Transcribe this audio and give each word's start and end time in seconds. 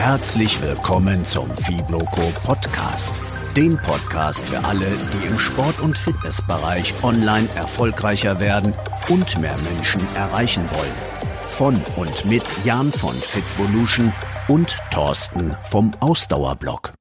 Herzlich 0.00 0.62
willkommen 0.62 1.26
zum 1.26 1.54
Fibloco 1.54 2.22
Podcast, 2.42 3.20
dem 3.54 3.76
Podcast 3.76 4.48
für 4.48 4.64
alle, 4.64 4.86
die 4.96 5.26
im 5.26 5.38
Sport- 5.38 5.78
und 5.78 5.96
Fitnessbereich 5.96 6.94
online 7.04 7.46
erfolgreicher 7.54 8.40
werden 8.40 8.72
und 9.10 9.38
mehr 9.42 9.56
Menschen 9.58 10.00
erreichen 10.16 10.64
wollen. 10.70 10.94
Von 11.42 11.78
und 11.96 12.24
mit 12.24 12.42
Jan 12.64 12.90
von 12.90 13.12
Fitvolution 13.12 14.10
und 14.48 14.74
Thorsten 14.90 15.54
vom 15.64 15.90
Ausdauerblock. 16.00 16.94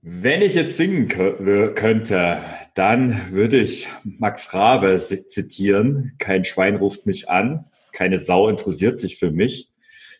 Wenn 0.00 0.42
ich 0.42 0.54
jetzt 0.54 0.76
singen 0.76 1.08
könnte, 1.08 2.38
dann 2.74 3.32
würde 3.32 3.58
ich 3.58 3.88
Max 4.04 4.54
Rabe 4.54 4.96
zitieren. 4.98 6.12
Kein 6.18 6.44
Schwein 6.44 6.76
ruft 6.76 7.04
mich 7.04 7.28
an, 7.28 7.64
keine 7.90 8.18
Sau 8.18 8.48
interessiert 8.48 9.00
sich 9.00 9.18
für 9.18 9.32
mich. 9.32 9.71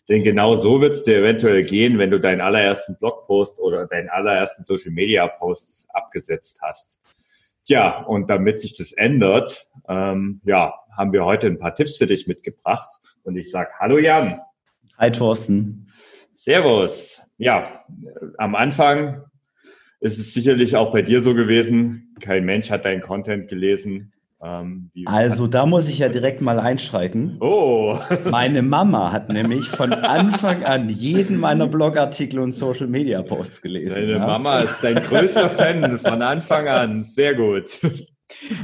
Denn 0.09 0.25
genau 0.25 0.57
so 0.57 0.81
wird 0.81 0.95
es 0.95 1.05
dir 1.05 1.19
eventuell 1.19 1.65
gehen, 1.65 1.99
wenn 1.99 2.11
du 2.11 2.19
deinen 2.19 2.41
allerersten 2.41 2.97
Blogpost 2.99 3.61
oder 3.61 3.87
deinen 3.87 4.09
allerersten 4.09 4.65
Social 4.65 4.91
Media 4.91 5.27
Post 5.29 5.87
abgesetzt 5.91 6.61
hast. 6.61 7.01
Tja, 7.65 8.03
und 8.03 8.29
damit 8.29 8.61
sich 8.61 8.77
das 8.77 8.93
ändert, 8.93 9.69
ähm, 9.89 10.41
ja, 10.45 10.75
haben 10.97 11.13
wir 11.13 11.25
heute 11.25 11.47
ein 11.47 11.59
paar 11.59 11.75
Tipps 11.75 11.97
für 11.97 12.07
dich 12.07 12.27
mitgebracht. 12.27 12.91
Und 13.23 13.37
ich 13.37 13.51
sag 13.51 13.79
Hallo 13.79 13.99
Jan. 13.99 14.41
Hi 14.99 15.13
Thorsten. 15.13 15.89
Servus. 16.35 17.23
Ja, 17.39 17.85
am 18.39 18.57
Anfang 18.57 19.25
ist 20.01 20.19
es 20.19 20.35
sicherlich 20.35 20.75
auch 20.75 20.91
bei 20.91 21.03
dir 21.03 21.23
so 21.23 21.35
gewesen. 21.35 22.17
Kein 22.21 22.45
Mensch 22.45 22.71
hat 22.71 22.85
deinen 22.85 23.01
Content 23.01 23.47
gelesen. 23.47 24.13
Ähm, 24.43 24.91
also 25.07 25.47
da 25.47 25.67
muss 25.67 25.89
ich 25.89 25.99
ja 25.99 26.09
direkt 26.09 26.41
mal 26.41 26.59
einschreiten. 26.59 27.37
Oh. 27.41 27.99
Meine 28.31 28.63
Mama 28.63 29.13
hat 29.13 29.33
nämlich 29.33 29.69
von 29.69 29.93
Anfang 29.93 30.65
an 30.65 30.89
jeden 30.89 31.39
meiner 31.39 31.67
Blogartikel 31.67 32.41
und 32.41 32.53
Social 32.53 32.87
Media 32.87 33.23
Posts 33.23 33.63
gelesen. 33.63 33.95
Deine 33.95 34.13
ja? 34.13 34.27
Mama 34.27 34.59
ist 34.59 34.83
dein 34.83 34.97
größter 34.97 35.49
Fan 35.49 35.99
von 35.99 36.23
Anfang 36.23 36.69
an. 36.69 37.05
Sehr 37.05 37.35
gut. 37.35 37.81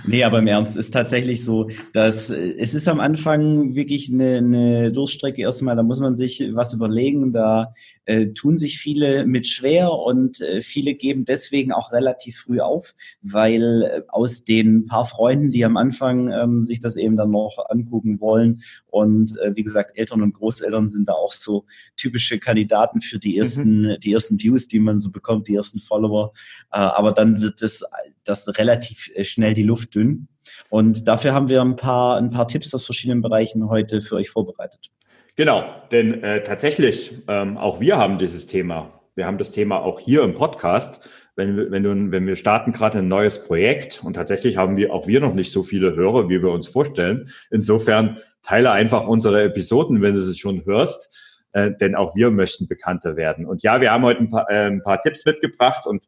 Nee, 0.07 0.25
aber 0.25 0.39
im 0.39 0.47
Ernst 0.47 0.77
ist 0.77 0.93
tatsächlich 0.93 1.45
so, 1.45 1.69
dass 1.93 2.31
äh, 2.31 2.55
es 2.59 2.75
ist 2.75 2.89
am 2.89 3.01
Anfang 3.01 3.75
wirklich 3.75 4.13
eine, 4.13 4.39
eine 4.39 4.93
Durchstrecke 4.93 5.43
erstmal, 5.43 5.77
da 5.77 5.83
muss 5.83 6.01
man 6.01 6.15
sich 6.15 6.51
was 6.53 6.75
überlegen, 6.75 7.33
da 7.33 7.73
äh, 8.09 8.33
tun 8.33 8.57
sich 8.57 8.79
viele 8.79 9.27
mit 9.27 9.47
schwer 9.47 9.93
und 9.93 10.41
äh, 10.41 10.63
viele 10.63 10.95
geben 10.95 11.27
deswegen 11.27 11.73
auch 11.73 11.93
relativ 11.93 12.39
früh 12.39 12.61
auf, 12.61 12.95
weil 13.21 13.83
äh, 13.83 14.03
aus 14.09 14.45
den 14.45 14.87
paar 14.87 15.05
Freunden, 15.05 15.51
die 15.51 15.63
am 15.63 15.77
Anfang 15.77 16.33
ähm, 16.33 16.63
sich 16.63 16.81
das 16.81 16.97
eben 16.97 17.17
dann 17.17 17.31
noch 17.31 17.59
angucken 17.69 18.19
wollen 18.19 18.63
und 18.87 19.39
äh, 19.41 19.55
wie 19.55 19.63
gesagt, 19.63 19.99
Eltern 19.99 20.23
und 20.23 20.33
Großeltern 20.33 20.89
sind 20.89 21.07
da 21.07 21.13
auch 21.13 21.33
so 21.33 21.67
typische 21.97 22.39
Kandidaten 22.39 23.03
für 23.03 23.19
die 23.19 23.35
mhm. 23.35 23.41
ersten, 23.41 23.83
mhm. 23.83 24.01
die 24.01 24.13
ersten 24.15 24.41
Views, 24.41 24.69
die 24.69 24.79
man 24.79 24.99
so 24.99 25.11
bekommt, 25.11 25.49
die 25.49 25.57
ersten 25.57 25.79
Follower. 25.79 26.33
Aber 26.71 27.13
dann 27.13 27.43
wird 27.43 27.61
das, 27.61 27.85
das 28.25 28.49
relativ 28.59 29.11
schnell 29.23 29.55
die 29.59 29.65
Luft 29.65 29.95
dünn. 29.95 30.29
Und 30.71 31.09
dafür 31.09 31.35
haben 31.35 31.49
wir 31.49 31.61
ein 31.61 31.77
paar, 31.77 32.17
ein 32.17 32.31
paar 32.31 32.49
Tipps 32.49 32.75
aus 32.75 32.85
verschiedenen 32.85 33.23
Bereichen 33.23 33.69
heute 33.69 34.01
für 34.01 34.17
euch 34.17 34.31
vorbereitet. 34.31 34.91
Genau, 35.37 35.65
denn 35.93 36.23
äh, 36.23 36.43
tatsächlich, 36.43 37.13
ähm, 37.29 37.59
auch 37.59 37.81
wir 37.81 37.97
haben 37.97 38.19
dieses 38.19 38.47
Thema. 38.47 39.01
Wir 39.15 39.27
haben 39.27 39.39
das 39.39 39.51
Thema 39.51 39.79
auch 39.81 40.01
hier 40.01 40.23
im 40.23 40.35
Podcast. 40.35 41.09
Wenn 41.37 41.57
wir, 41.57 41.71
wenn, 41.71 41.83
du, 41.83 42.11
wenn 42.11 42.27
wir 42.27 42.35
starten 42.35 42.73
gerade 42.73 42.99
ein 42.99 43.09
neues 43.09 43.43
Projekt 43.45 44.03
und 44.05 44.15
tatsächlich 44.15 44.57
haben 44.57 44.77
wir 44.77 44.93
auch 44.93 45.07
wir 45.07 45.21
noch 45.21 45.35
nicht 45.35 45.53
so 45.53 45.63
viele 45.63 45.95
Hörer, 45.95 46.29
wie 46.29 46.43
wir 46.43 46.51
uns 46.51 46.69
vorstellen. 46.69 47.29
Insofern 47.51 48.19
teile 48.43 48.71
einfach 48.73 49.07
unsere 49.07 49.43
Episoden, 49.45 50.03
wenn 50.03 50.15
du 50.15 50.21
es 50.21 50.39
schon 50.39 50.65
hörst, 50.65 51.43
äh, 51.53 51.71
denn 51.81 51.95
auch 51.95 52.17
wir 52.17 52.31
möchten 52.31 52.67
bekannter 52.67 53.17
werden. 53.17 53.47
Und 53.47 53.63
ja, 53.63 53.81
wir 53.81 53.93
haben 53.93 54.05
heute 54.05 54.21
ein 54.21 54.29
paar, 54.29 54.51
äh, 54.51 54.67
ein 54.67 54.83
paar 54.83 55.01
Tipps 55.01 55.25
mitgebracht 55.25 55.87
und 55.87 56.07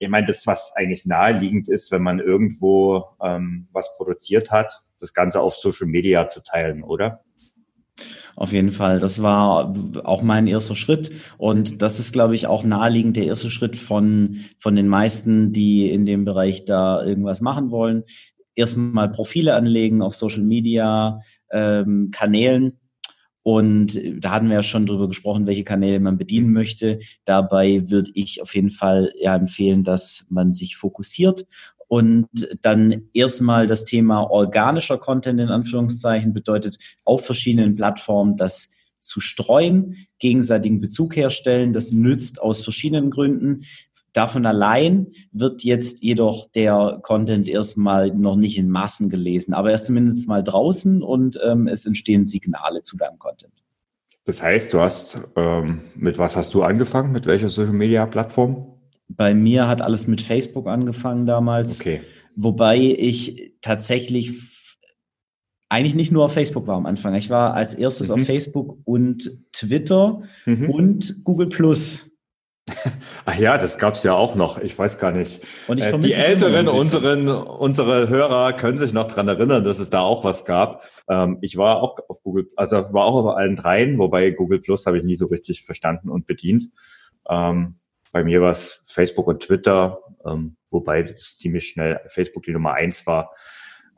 ich 0.00 0.08
meine, 0.08 0.26
das, 0.26 0.46
was 0.46 0.72
eigentlich 0.76 1.04
naheliegend 1.04 1.68
ist, 1.68 1.92
wenn 1.92 2.02
man 2.02 2.20
irgendwo 2.20 3.04
ähm, 3.22 3.68
was 3.70 3.94
produziert 3.96 4.50
hat, 4.50 4.82
das 4.98 5.12
Ganze 5.12 5.40
auf 5.40 5.54
Social 5.54 5.86
Media 5.86 6.26
zu 6.26 6.42
teilen, 6.42 6.82
oder? 6.82 7.22
Auf 8.34 8.52
jeden 8.52 8.72
Fall. 8.72 8.98
Das 8.98 9.22
war 9.22 9.74
auch 10.04 10.22
mein 10.22 10.46
erster 10.46 10.74
Schritt. 10.74 11.10
Und 11.36 11.82
das 11.82 12.00
ist, 12.00 12.14
glaube 12.14 12.34
ich, 12.34 12.46
auch 12.46 12.64
naheliegend 12.64 13.18
der 13.18 13.26
erste 13.26 13.50
Schritt 13.50 13.76
von, 13.76 14.40
von 14.58 14.74
den 14.74 14.88
meisten, 14.88 15.52
die 15.52 15.90
in 15.90 16.06
dem 16.06 16.24
Bereich 16.24 16.64
da 16.64 17.04
irgendwas 17.04 17.42
machen 17.42 17.70
wollen. 17.70 18.04
Erstmal 18.54 19.10
Profile 19.10 19.54
anlegen 19.54 20.00
auf 20.00 20.14
Social 20.14 20.44
Media, 20.44 21.20
ähm, 21.52 22.10
Kanälen. 22.10 22.79
Und 23.50 24.00
da 24.22 24.30
hatten 24.30 24.46
wir 24.46 24.54
ja 24.54 24.62
schon 24.62 24.86
drüber 24.86 25.08
gesprochen, 25.08 25.46
welche 25.46 25.64
Kanäle 25.64 25.98
man 25.98 26.18
bedienen 26.18 26.52
möchte. 26.52 27.00
Dabei 27.24 27.90
würde 27.90 28.12
ich 28.14 28.40
auf 28.42 28.54
jeden 28.54 28.70
Fall 28.70 29.12
ja 29.18 29.34
empfehlen, 29.34 29.82
dass 29.82 30.24
man 30.28 30.52
sich 30.52 30.76
fokussiert 30.76 31.46
und 31.88 32.28
dann 32.62 33.08
erstmal 33.14 33.66
das 33.66 33.84
Thema 33.84 34.22
organischer 34.22 34.96
Content 34.96 35.40
in 35.40 35.48
Anführungszeichen 35.48 36.32
bedeutet 36.32 36.78
auf 37.04 37.26
verschiedenen 37.26 37.74
Plattformen 37.74 38.36
das 38.36 38.68
zu 39.00 39.18
streuen, 39.18 40.06
gegenseitigen 40.20 40.80
Bezug 40.80 41.16
herstellen. 41.16 41.72
Das 41.72 41.90
nützt 41.90 42.40
aus 42.40 42.62
verschiedenen 42.62 43.10
Gründen. 43.10 43.64
Davon 44.12 44.44
allein 44.44 45.08
wird 45.32 45.62
jetzt 45.62 46.02
jedoch 46.02 46.50
der 46.50 46.98
Content 47.02 47.48
erstmal 47.48 48.12
noch 48.12 48.36
nicht 48.36 48.58
in 48.58 48.68
Massen 48.68 49.08
gelesen, 49.08 49.54
aber 49.54 49.68
er 49.68 49.76
ist 49.76 49.86
zumindest 49.86 50.26
mal 50.26 50.42
draußen 50.42 51.02
und 51.02 51.38
ähm, 51.44 51.68
es 51.68 51.86
entstehen 51.86 52.26
Signale 52.26 52.82
zu 52.82 52.96
deinem 52.96 53.18
Content. 53.18 53.52
Das 54.24 54.42
heißt, 54.42 54.74
du 54.74 54.80
hast, 54.80 55.20
ähm, 55.36 55.82
mit 55.94 56.18
was 56.18 56.36
hast 56.36 56.54
du 56.54 56.62
angefangen? 56.62 57.12
Mit 57.12 57.26
welcher 57.26 57.48
Social 57.48 57.72
Media 57.72 58.06
Plattform? 58.06 58.66
Bei 59.08 59.34
mir 59.34 59.66
hat 59.66 59.82
alles 59.82 60.06
mit 60.06 60.22
Facebook 60.22 60.66
angefangen 60.66 61.26
damals. 61.26 61.80
Okay. 61.80 62.02
Wobei 62.36 62.78
ich 62.78 63.54
tatsächlich 63.60 64.50
eigentlich 65.68 65.94
nicht 65.94 66.12
nur 66.12 66.24
auf 66.24 66.34
Facebook 66.34 66.66
war 66.66 66.76
am 66.76 66.86
Anfang. 66.86 67.14
Ich 67.14 67.30
war 67.30 67.54
als 67.54 67.74
erstes 67.74 68.08
mhm. 68.08 68.14
auf 68.14 68.20
Facebook 68.26 68.78
und 68.84 69.30
Twitter 69.52 70.22
mhm. 70.44 70.70
und 70.70 71.24
Google 71.24 71.48
Plus. 71.48 72.09
Ach 73.24 73.34
ja, 73.36 73.58
das 73.58 73.78
gab 73.78 73.94
es 73.94 74.02
ja 74.02 74.14
auch 74.14 74.34
noch. 74.34 74.58
Ich 74.58 74.78
weiß 74.78 74.98
gar 74.98 75.12
nicht. 75.12 75.42
Und 75.68 75.78
ich 75.78 75.84
äh, 75.84 75.98
die 75.98 76.12
Älteren, 76.12 76.68
unseren, 76.68 77.28
unsere 77.28 78.08
Hörer 78.08 78.52
können 78.54 78.78
sich 78.78 78.92
noch 78.92 79.06
dran 79.06 79.28
erinnern, 79.28 79.64
dass 79.64 79.78
es 79.78 79.90
da 79.90 80.00
auch 80.00 80.24
was 80.24 80.44
gab. 80.44 80.84
Ähm, 81.08 81.38
ich 81.40 81.56
war 81.56 81.82
auch 81.82 81.98
auf 82.08 82.22
Google, 82.22 82.50
also 82.56 82.76
war 82.92 83.04
auch 83.04 83.24
auf 83.24 83.36
allen 83.36 83.56
dreien, 83.56 83.98
wobei 83.98 84.30
Google 84.30 84.60
Plus 84.60 84.86
habe 84.86 84.98
ich 84.98 85.04
nie 85.04 85.16
so 85.16 85.26
richtig 85.26 85.64
verstanden 85.64 86.08
und 86.10 86.26
bedient. 86.26 86.68
Ähm, 87.28 87.76
bei 88.12 88.24
mir 88.24 88.40
war 88.40 88.50
es 88.50 88.80
Facebook 88.84 89.26
und 89.28 89.40
Twitter, 89.40 90.00
ähm, 90.26 90.56
wobei 90.70 91.04
ziemlich 91.04 91.68
schnell 91.68 92.00
Facebook 92.08 92.42
die 92.44 92.52
Nummer 92.52 92.74
eins 92.74 93.06
war. 93.06 93.30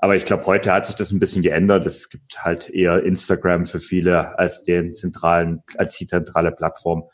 Aber 0.03 0.17
ich 0.17 0.25
glaube, 0.25 0.45
heute 0.47 0.73
hat 0.73 0.87
sich 0.87 0.97
das 0.97 1.13
ein 1.13 1.21
bisschen 1.21 1.43
geändert. 1.43 1.87
Es 1.87 2.09
gibt 2.09 2.45
halt 2.45 2.69
eher 2.69 3.05
Instagram 3.05 3.67
für 3.67 3.79
viele 3.79 4.37
als 4.37 4.65
den 4.65 4.95
zentralen, 4.95 5.63
als 5.79 5.97
die 5.97 6.09
zentrale 6.09 6.51
Plattform. 6.51 7.05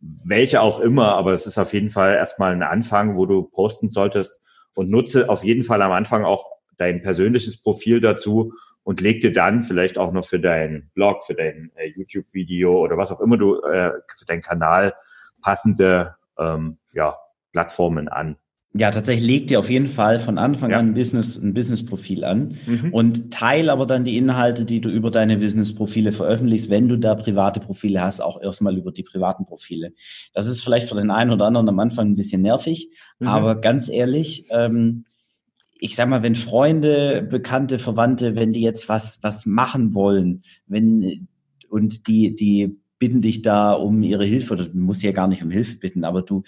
Welche 0.00 0.60
auch 0.60 0.80
immer, 0.80 1.14
aber 1.14 1.32
es 1.32 1.46
ist 1.46 1.58
auf 1.58 1.72
jeden 1.72 1.90
Fall 1.90 2.14
erstmal 2.14 2.52
ein 2.52 2.62
Anfang, 2.62 3.16
wo 3.16 3.26
du 3.26 3.42
posten 3.42 3.90
solltest 3.90 4.38
und 4.74 4.90
nutze 4.90 5.28
auf 5.28 5.44
jeden 5.44 5.64
Fall 5.64 5.82
am 5.82 5.92
Anfang 5.92 6.24
auch 6.24 6.46
dein 6.76 7.02
persönliches 7.02 7.60
Profil 7.60 8.00
dazu 8.00 8.52
und 8.84 9.00
leg 9.00 9.20
dir 9.20 9.32
dann 9.32 9.62
vielleicht 9.62 9.98
auch 9.98 10.12
noch 10.12 10.24
für 10.24 10.40
deinen 10.40 10.90
Blog, 10.94 11.24
für 11.24 11.34
dein 11.34 11.72
äh, 11.74 11.88
YouTube-Video 11.88 12.78
oder 12.78 12.96
was 12.96 13.12
auch 13.12 13.20
immer 13.20 13.36
du 13.36 13.60
äh, 13.60 13.92
für 14.16 14.24
deinen 14.24 14.42
Kanal 14.42 14.94
passende 15.42 16.14
ähm, 16.38 16.78
ja, 16.92 17.16
Plattformen 17.52 18.08
an. 18.08 18.36
Ja, 18.78 18.92
tatsächlich 18.92 19.26
legt 19.26 19.50
dir 19.50 19.58
auf 19.58 19.70
jeden 19.70 19.88
Fall 19.88 20.20
von 20.20 20.38
Anfang 20.38 20.70
ja. 20.70 20.78
an 20.78 20.90
ein 20.90 20.94
Business, 20.94 21.36
ein 21.36 21.52
Business-Profil 21.52 22.22
an 22.22 22.58
mhm. 22.64 22.92
und 22.92 23.32
teil 23.32 23.70
aber 23.70 23.86
dann 23.86 24.04
die 24.04 24.16
Inhalte, 24.16 24.64
die 24.64 24.80
du 24.80 24.88
über 24.88 25.10
deine 25.10 25.36
Business-Profile 25.38 26.12
veröffentlichst, 26.12 26.70
wenn 26.70 26.88
du 26.88 26.96
da 26.96 27.16
private 27.16 27.58
Profile 27.58 28.00
hast, 28.00 28.20
auch 28.20 28.40
erstmal 28.40 28.78
über 28.78 28.92
die 28.92 29.02
privaten 29.02 29.46
Profile. 29.46 29.94
Das 30.32 30.46
ist 30.46 30.62
vielleicht 30.62 30.88
für 30.88 30.94
den 30.94 31.10
einen 31.10 31.32
oder 31.32 31.46
anderen 31.46 31.68
am 31.68 31.80
Anfang 31.80 32.10
ein 32.10 32.14
bisschen 32.14 32.42
nervig, 32.42 32.88
mhm. 33.18 33.26
aber 33.26 33.56
ganz 33.56 33.88
ehrlich, 33.88 34.44
ähm, 34.50 35.04
ich 35.80 35.96
sag 35.96 36.08
mal, 36.08 36.22
wenn 36.22 36.36
Freunde, 36.36 37.26
Bekannte, 37.28 37.80
Verwandte, 37.80 38.36
wenn 38.36 38.52
die 38.52 38.62
jetzt 38.62 38.88
was, 38.88 39.18
was 39.22 39.44
machen 39.44 39.92
wollen, 39.92 40.42
wenn, 40.68 41.26
und 41.68 42.06
die, 42.06 42.36
die 42.36 42.76
bitten 43.00 43.22
dich 43.22 43.42
da 43.42 43.72
um 43.72 44.02
ihre 44.02 44.24
Hilfe 44.24 44.54
oder 44.54 44.66
du 44.66 44.78
musst 44.78 45.02
ja 45.02 45.12
gar 45.12 45.26
nicht 45.28 45.42
um 45.42 45.50
Hilfe 45.50 45.76
bitten, 45.76 46.04
aber 46.04 46.22
du 46.22 46.44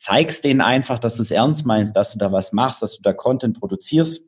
zeigst 0.00 0.44
denen 0.44 0.62
einfach, 0.62 0.98
dass 0.98 1.16
du 1.16 1.22
es 1.22 1.30
ernst 1.30 1.66
meinst, 1.66 1.94
dass 1.94 2.12
du 2.12 2.18
da 2.18 2.32
was 2.32 2.52
machst, 2.52 2.82
dass 2.82 2.96
du 2.96 3.02
da 3.02 3.12
Content 3.12 3.60
produzierst, 3.60 4.26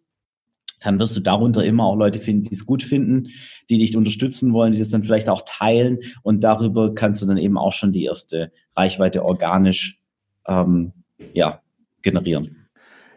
dann 0.81 0.99
wirst 0.99 1.17
du 1.17 1.21
darunter 1.21 1.65
immer 1.65 1.85
auch 1.85 1.97
Leute 1.97 2.21
finden, 2.21 2.43
die 2.45 2.55
es 2.55 2.67
gut 2.67 2.83
finden, 2.83 3.29
die 3.71 3.79
dich 3.79 3.97
unterstützen 3.97 4.53
wollen, 4.53 4.73
die 4.73 4.79
das 4.79 4.91
dann 4.91 5.03
vielleicht 5.03 5.31
auch 5.31 5.43
teilen 5.47 5.99
und 6.23 6.45
darüber 6.45 6.95
kannst 6.95 7.23
du 7.23 7.27
dann 7.27 7.39
eben 7.39 7.57
auch 7.57 7.73
schon 7.73 7.93
die 7.93 8.05
erste 8.05 8.53
Reichweite 8.77 9.25
organisch 9.25 9.99
ähm, 10.47 10.93
ja, 11.33 11.63
generieren. 12.03 12.69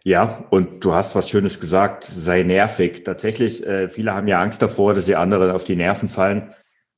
Ja, 0.06 0.46
und 0.52 0.86
du 0.86 0.94
hast 0.94 1.16
was 1.16 1.30
Schönes 1.30 1.60
gesagt, 1.60 2.06
sei 2.06 2.44
nervig. 2.44 3.04
Tatsächlich, 3.04 3.66
äh, 3.66 3.90
viele 3.90 4.14
haben 4.14 4.28
ja 4.28 4.40
Angst 4.40 4.62
davor, 4.62 4.94
dass 4.94 5.08
sie 5.08 5.16
anderen 5.16 5.50
auf 5.52 5.64
die 5.64 5.76
Nerven 5.76 6.10
fallen. 6.10 6.54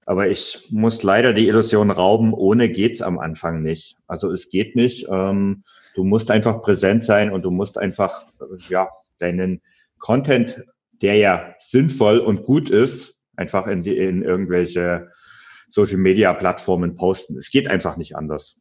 Aber 0.07 0.29
ich 0.29 0.65
muss 0.69 1.03
leider 1.03 1.33
die 1.33 1.49
Illusion 1.49 1.91
rauben, 1.91 2.33
ohne 2.33 2.69
geht's 2.69 3.01
am 3.01 3.19
Anfang 3.19 3.61
nicht. 3.61 3.97
Also 4.07 4.31
es 4.31 4.47
geht 4.47 4.73
nicht. 4.73 5.05
Ähm, 5.11 5.63
du 5.95 6.05
musst 6.05 6.31
einfach 6.31 6.61
präsent 6.61 7.03
sein 7.03 7.29
und 7.29 7.41
du 7.41 7.51
musst 7.51 7.77
einfach, 7.77 8.23
äh, 8.39 8.45
ja, 8.69 8.87
deinen 9.17 9.61
Content, 9.99 10.63
der 11.01 11.15
ja 11.15 11.55
sinnvoll 11.59 12.19
und 12.19 12.45
gut 12.45 12.69
ist, 12.69 13.15
einfach 13.35 13.67
in, 13.67 13.83
die, 13.83 13.97
in 13.97 14.23
irgendwelche 14.23 15.09
Social 15.69 15.97
Media 15.97 16.33
Plattformen 16.33 16.95
posten. 16.95 17.37
Es 17.37 17.51
geht 17.51 17.67
einfach 17.69 17.97
nicht 17.97 18.15
anders. 18.15 18.55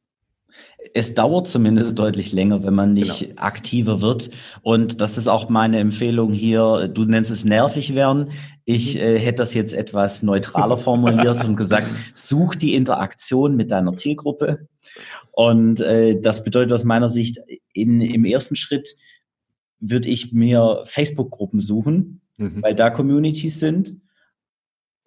Es 0.95 1.15
dauert 1.15 1.49
zumindest 1.49 1.99
deutlich 1.99 2.33
länger, 2.33 2.63
wenn 2.63 2.75
man 2.75 2.93
nicht 2.93 3.21
genau. 3.21 3.43
aktiver 3.43 4.01
wird. 4.01 4.31
Und 4.63 5.01
das 5.01 5.19
ist 5.19 5.27
auch 5.27 5.49
meine 5.49 5.79
Empfehlung 5.79 6.33
hier. 6.33 6.89
Du 6.89 7.05
nennst 7.05 7.31
es 7.31 7.45
nervig 7.45 7.95
werden. 7.95 8.31
Ich 8.65 8.95
mhm. 8.95 9.01
äh, 9.01 9.19
hätte 9.19 9.39
das 9.39 9.55
jetzt 9.55 9.75
etwas 9.75 10.23
neutraler 10.23 10.77
formuliert 10.77 11.45
und 11.45 11.57
gesagt, 11.57 11.87
such 12.15 12.55
die 12.55 12.75
Interaktion 12.75 13.57
mit 13.57 13.71
deiner 13.71 13.95
Zielgruppe. 13.95 14.69
Und 15.33 15.81
äh, 15.81 16.21
das 16.21 16.45
bedeutet 16.45 16.73
aus 16.73 16.85
meiner 16.85 17.09
Sicht, 17.09 17.41
in, 17.73 18.01
im 18.01 18.25
ersten 18.25 18.57
Schritt 18.57 18.97
würde 19.81 20.09
ich 20.09 20.33
mir 20.33 20.83
Facebook-Gruppen 20.87 21.61
suchen, 21.61 22.23
mhm. 22.37 22.63
weil 22.63 22.75
da 22.75 22.91
Communities 22.91 23.61
sind. 23.61 23.97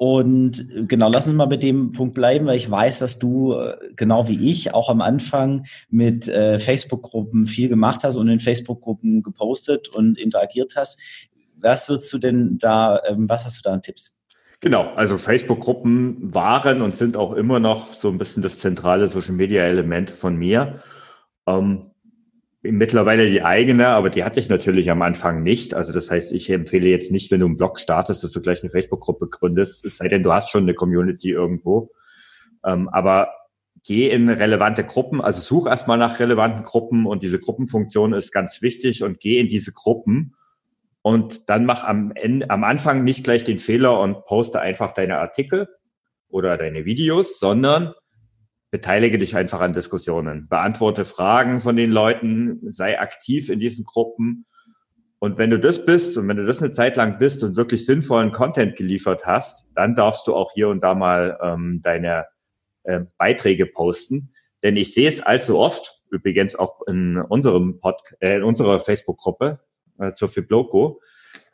Und 0.01 0.87
genau, 0.87 1.09
lass 1.09 1.27
uns 1.27 1.35
mal 1.35 1.47
bei 1.47 1.57
dem 1.57 1.91
Punkt 1.91 2.13
bleiben, 2.13 2.45
weil 2.45 2.55
ich 2.55 2.71
weiß, 2.71 2.99
dass 2.99 3.19
du 3.19 3.55
äh, 3.55 3.75
genau 3.97 4.29
wie 4.29 4.49
ich 4.49 4.73
auch 4.73 4.87
am 4.87 5.01
Anfang 5.01 5.65
mit 5.89 6.25
äh, 6.29 6.57
Facebook-Gruppen 6.57 7.45
viel 7.45 7.67
gemacht 7.67 8.05
hast 8.05 8.15
und 8.15 8.29
in 8.29 8.39
Facebook-Gruppen 8.39 9.23
gepostet 9.23 9.89
und 9.89 10.17
interagiert 10.17 10.77
hast. 10.77 11.01
Was 11.57 11.89
würdest 11.89 12.13
du 12.13 12.17
denn 12.17 12.57
da, 12.57 13.01
ähm, 13.09 13.27
was 13.27 13.43
hast 13.43 13.57
du 13.57 13.61
da 13.61 13.73
an 13.73 13.81
Tipps? 13.81 14.17
Genau, 14.61 14.89
also 14.95 15.17
Facebook-Gruppen 15.17 16.33
waren 16.33 16.81
und 16.81 16.95
sind 16.95 17.17
auch 17.17 17.33
immer 17.33 17.59
noch 17.59 17.93
so 17.93 18.07
ein 18.07 18.17
bisschen 18.17 18.41
das 18.41 18.57
zentrale 18.57 19.09
Social-Media-Element 19.09 20.11
von 20.11 20.37
mir. 20.37 20.79
Ähm, 21.45 21.91
mittlerweile 22.61 23.29
die 23.29 23.41
eigene, 23.41 23.87
aber 23.87 24.09
die 24.09 24.23
hatte 24.23 24.39
ich 24.39 24.49
natürlich 24.49 24.91
am 24.91 25.01
Anfang 25.01 25.43
nicht. 25.43 25.73
Also 25.73 25.93
das 25.93 26.11
heißt, 26.11 26.33
ich 26.33 26.49
empfehle 26.49 26.89
jetzt 26.89 27.11
nicht, 27.11 27.31
wenn 27.31 27.39
du 27.39 27.45
einen 27.45 27.57
Blog 27.57 27.79
startest, 27.79 28.23
dass 28.23 28.31
du 28.31 28.41
gleich 28.41 28.61
eine 28.61 28.69
Facebook-Gruppe 28.69 29.29
gründest, 29.29 29.85
es 29.85 29.97
sei 29.97 30.09
denn, 30.09 30.23
du 30.23 30.33
hast 30.33 30.49
schon 30.49 30.63
eine 30.63 30.73
Community 30.73 31.31
irgendwo. 31.31 31.89
Ähm, 32.65 32.89
aber 32.89 33.29
geh 33.85 34.09
in 34.09 34.29
relevante 34.29 34.83
Gruppen, 34.83 35.21
also 35.21 35.41
such 35.41 35.67
erstmal 35.67 35.97
nach 35.97 36.19
relevanten 36.19 36.63
Gruppen 36.63 37.05
und 37.05 37.23
diese 37.23 37.39
Gruppenfunktion 37.39 38.13
ist 38.13 38.31
ganz 38.31 38.61
wichtig 38.61 39.03
und 39.03 39.21
geh 39.21 39.39
in 39.39 39.47
diese 39.47 39.71
Gruppen 39.71 40.35
und 41.01 41.49
dann 41.49 41.65
mach 41.65 41.85
am 41.85 42.11
Ende, 42.13 42.49
am 42.49 42.65
Anfang 42.65 43.03
nicht 43.05 43.23
gleich 43.23 43.45
den 43.45 43.59
Fehler 43.59 43.99
und 44.01 44.25
poste 44.25 44.59
einfach 44.59 44.91
deine 44.91 45.19
Artikel 45.19 45.69
oder 46.27 46.57
deine 46.57 46.83
Videos, 46.83 47.39
sondern 47.39 47.93
beteilige 48.71 49.17
dich 49.17 49.35
einfach 49.35 49.59
an 49.61 49.73
Diskussionen, 49.73 50.47
beantworte 50.47 51.05
Fragen 51.05 51.59
von 51.59 51.75
den 51.75 51.91
Leuten, 51.91 52.59
sei 52.63 52.99
aktiv 52.99 53.49
in 53.49 53.59
diesen 53.59 53.85
Gruppen. 53.85 54.45
Und 55.17 55.37
wenn 55.37 55.49
du 55.49 55.59
das 55.59 55.85
bist 55.85 56.17
und 56.17 56.27
wenn 56.27 56.37
du 56.37 56.45
das 56.45 56.61
eine 56.61 56.71
Zeit 56.71 56.95
lang 56.95 57.17
bist 57.17 57.43
und 57.43 57.55
wirklich 57.55 57.85
sinnvollen 57.85 58.31
Content 58.31 58.75
geliefert 58.75 59.25
hast, 59.25 59.65
dann 59.73 59.95
darfst 59.95 60.27
du 60.27 60.35
auch 60.35 60.53
hier 60.53 60.69
und 60.69 60.81
da 60.83 60.93
mal 60.93 61.37
ähm, 61.41 61.81
deine 61.83 62.27
äh, 62.83 63.01
Beiträge 63.17 63.65
posten. 63.65 64.31
Denn 64.63 64.77
ich 64.77 64.93
sehe 64.93 65.07
es 65.07 65.21
allzu 65.21 65.57
oft, 65.57 66.01
übrigens 66.11 66.55
auch 66.55 66.81
in 66.87 67.17
unserem 67.17 67.79
Pod, 67.79 67.95
äh, 68.19 68.37
in 68.37 68.43
unserer 68.43 68.79
Facebook-Gruppe 68.79 69.59
äh, 69.99 70.13
zur 70.13 70.29
Fibloco, 70.29 71.01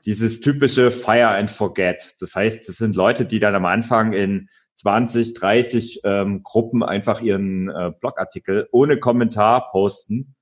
dieses 0.05 0.41
typische 0.41 0.91
Fire 0.91 1.29
and 1.29 1.49
Forget. 1.49 2.15
Das 2.19 2.35
heißt, 2.35 2.67
das 2.67 2.75
sind 2.75 2.95
Leute, 2.95 3.25
die 3.25 3.39
dann 3.39 3.55
am 3.55 3.65
Anfang 3.65 4.13
in 4.13 4.49
20, 4.75 5.33
30 5.33 6.01
ähm, 6.03 6.43
Gruppen 6.43 6.83
einfach 6.83 7.21
ihren 7.21 7.69
äh, 7.69 7.91
Blogartikel 7.99 8.67
ohne 8.71 8.97
Kommentar 8.97 9.69
posten. 9.71 10.35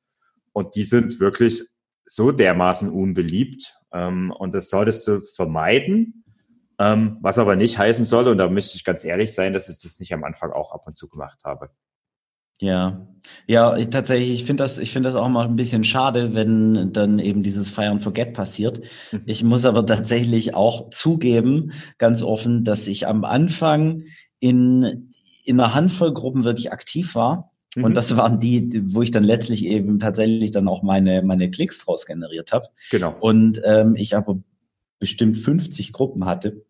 Und 0.51 0.75
die 0.75 0.83
sind 0.83 1.19
wirklich 1.19 1.63
so 2.05 2.31
dermaßen 2.31 2.89
unbeliebt. 2.89 3.73
Ähm, 3.93 4.31
und 4.31 4.53
das 4.53 4.69
solltest 4.69 5.07
du 5.07 5.21
vermeiden. 5.21 6.23
Ähm, 6.79 7.17
was 7.21 7.37
aber 7.37 7.55
nicht 7.55 7.77
heißen 7.77 8.05
soll, 8.05 8.27
und 8.27 8.39
da 8.39 8.49
müsste 8.49 8.75
ich 8.75 8.83
ganz 8.83 9.03
ehrlich 9.05 9.33
sein, 9.33 9.53
dass 9.53 9.69
ich 9.69 9.79
das 9.79 9.99
nicht 9.99 10.13
am 10.13 10.23
Anfang 10.23 10.51
auch 10.51 10.73
ab 10.73 10.87
und 10.87 10.97
zu 10.97 11.07
gemacht 11.07 11.39
habe. 11.43 11.69
Ja, 12.63 13.05
ja, 13.45 13.75
ich, 13.75 13.89
tatsächlich, 13.89 14.31
ich 14.31 14.45
finde 14.45 14.63
das, 14.63 14.77
ich 14.77 14.91
finde 14.91 15.09
das 15.09 15.19
auch 15.19 15.27
mal 15.27 15.45
ein 15.45 15.55
bisschen 15.55 15.83
schade, 15.83 16.33
wenn 16.33 16.93
dann 16.93 17.19
eben 17.19 17.43
dieses 17.43 17.69
Fire 17.69 17.89
and 17.89 18.01
Forget 18.01 18.33
passiert. 18.33 18.81
Mhm. 19.11 19.21
Ich 19.25 19.43
muss 19.43 19.65
aber 19.65 19.85
tatsächlich 19.85 20.55
auch 20.55 20.89
zugeben, 20.91 21.73
ganz 21.97 22.23
offen, 22.23 22.63
dass 22.63 22.87
ich 22.87 23.07
am 23.07 23.25
Anfang 23.25 24.03
in, 24.39 25.09
in 25.45 25.59
einer 25.59 25.73
Handvoll 25.73 26.13
Gruppen 26.13 26.43
wirklich 26.43 26.71
aktiv 26.71 27.15
war. 27.15 27.51
Mhm. 27.75 27.83
Und 27.83 27.97
das 27.97 28.15
waren 28.15 28.39
die, 28.39 28.81
wo 28.93 29.01
ich 29.01 29.11
dann 29.11 29.23
letztlich 29.23 29.65
eben 29.65 29.99
tatsächlich 29.99 30.51
dann 30.51 30.67
auch 30.67 30.83
meine, 30.83 31.21
meine 31.21 31.51
Klicks 31.51 31.83
draus 31.83 32.05
generiert 32.05 32.53
habe. 32.53 32.67
Genau. 32.91 33.15
Und 33.19 33.61
ähm, 33.65 33.95
ich 33.95 34.15
aber 34.15 34.39
bestimmt 34.99 35.37
50 35.37 35.91
Gruppen 35.91 36.25
hatte 36.25 36.63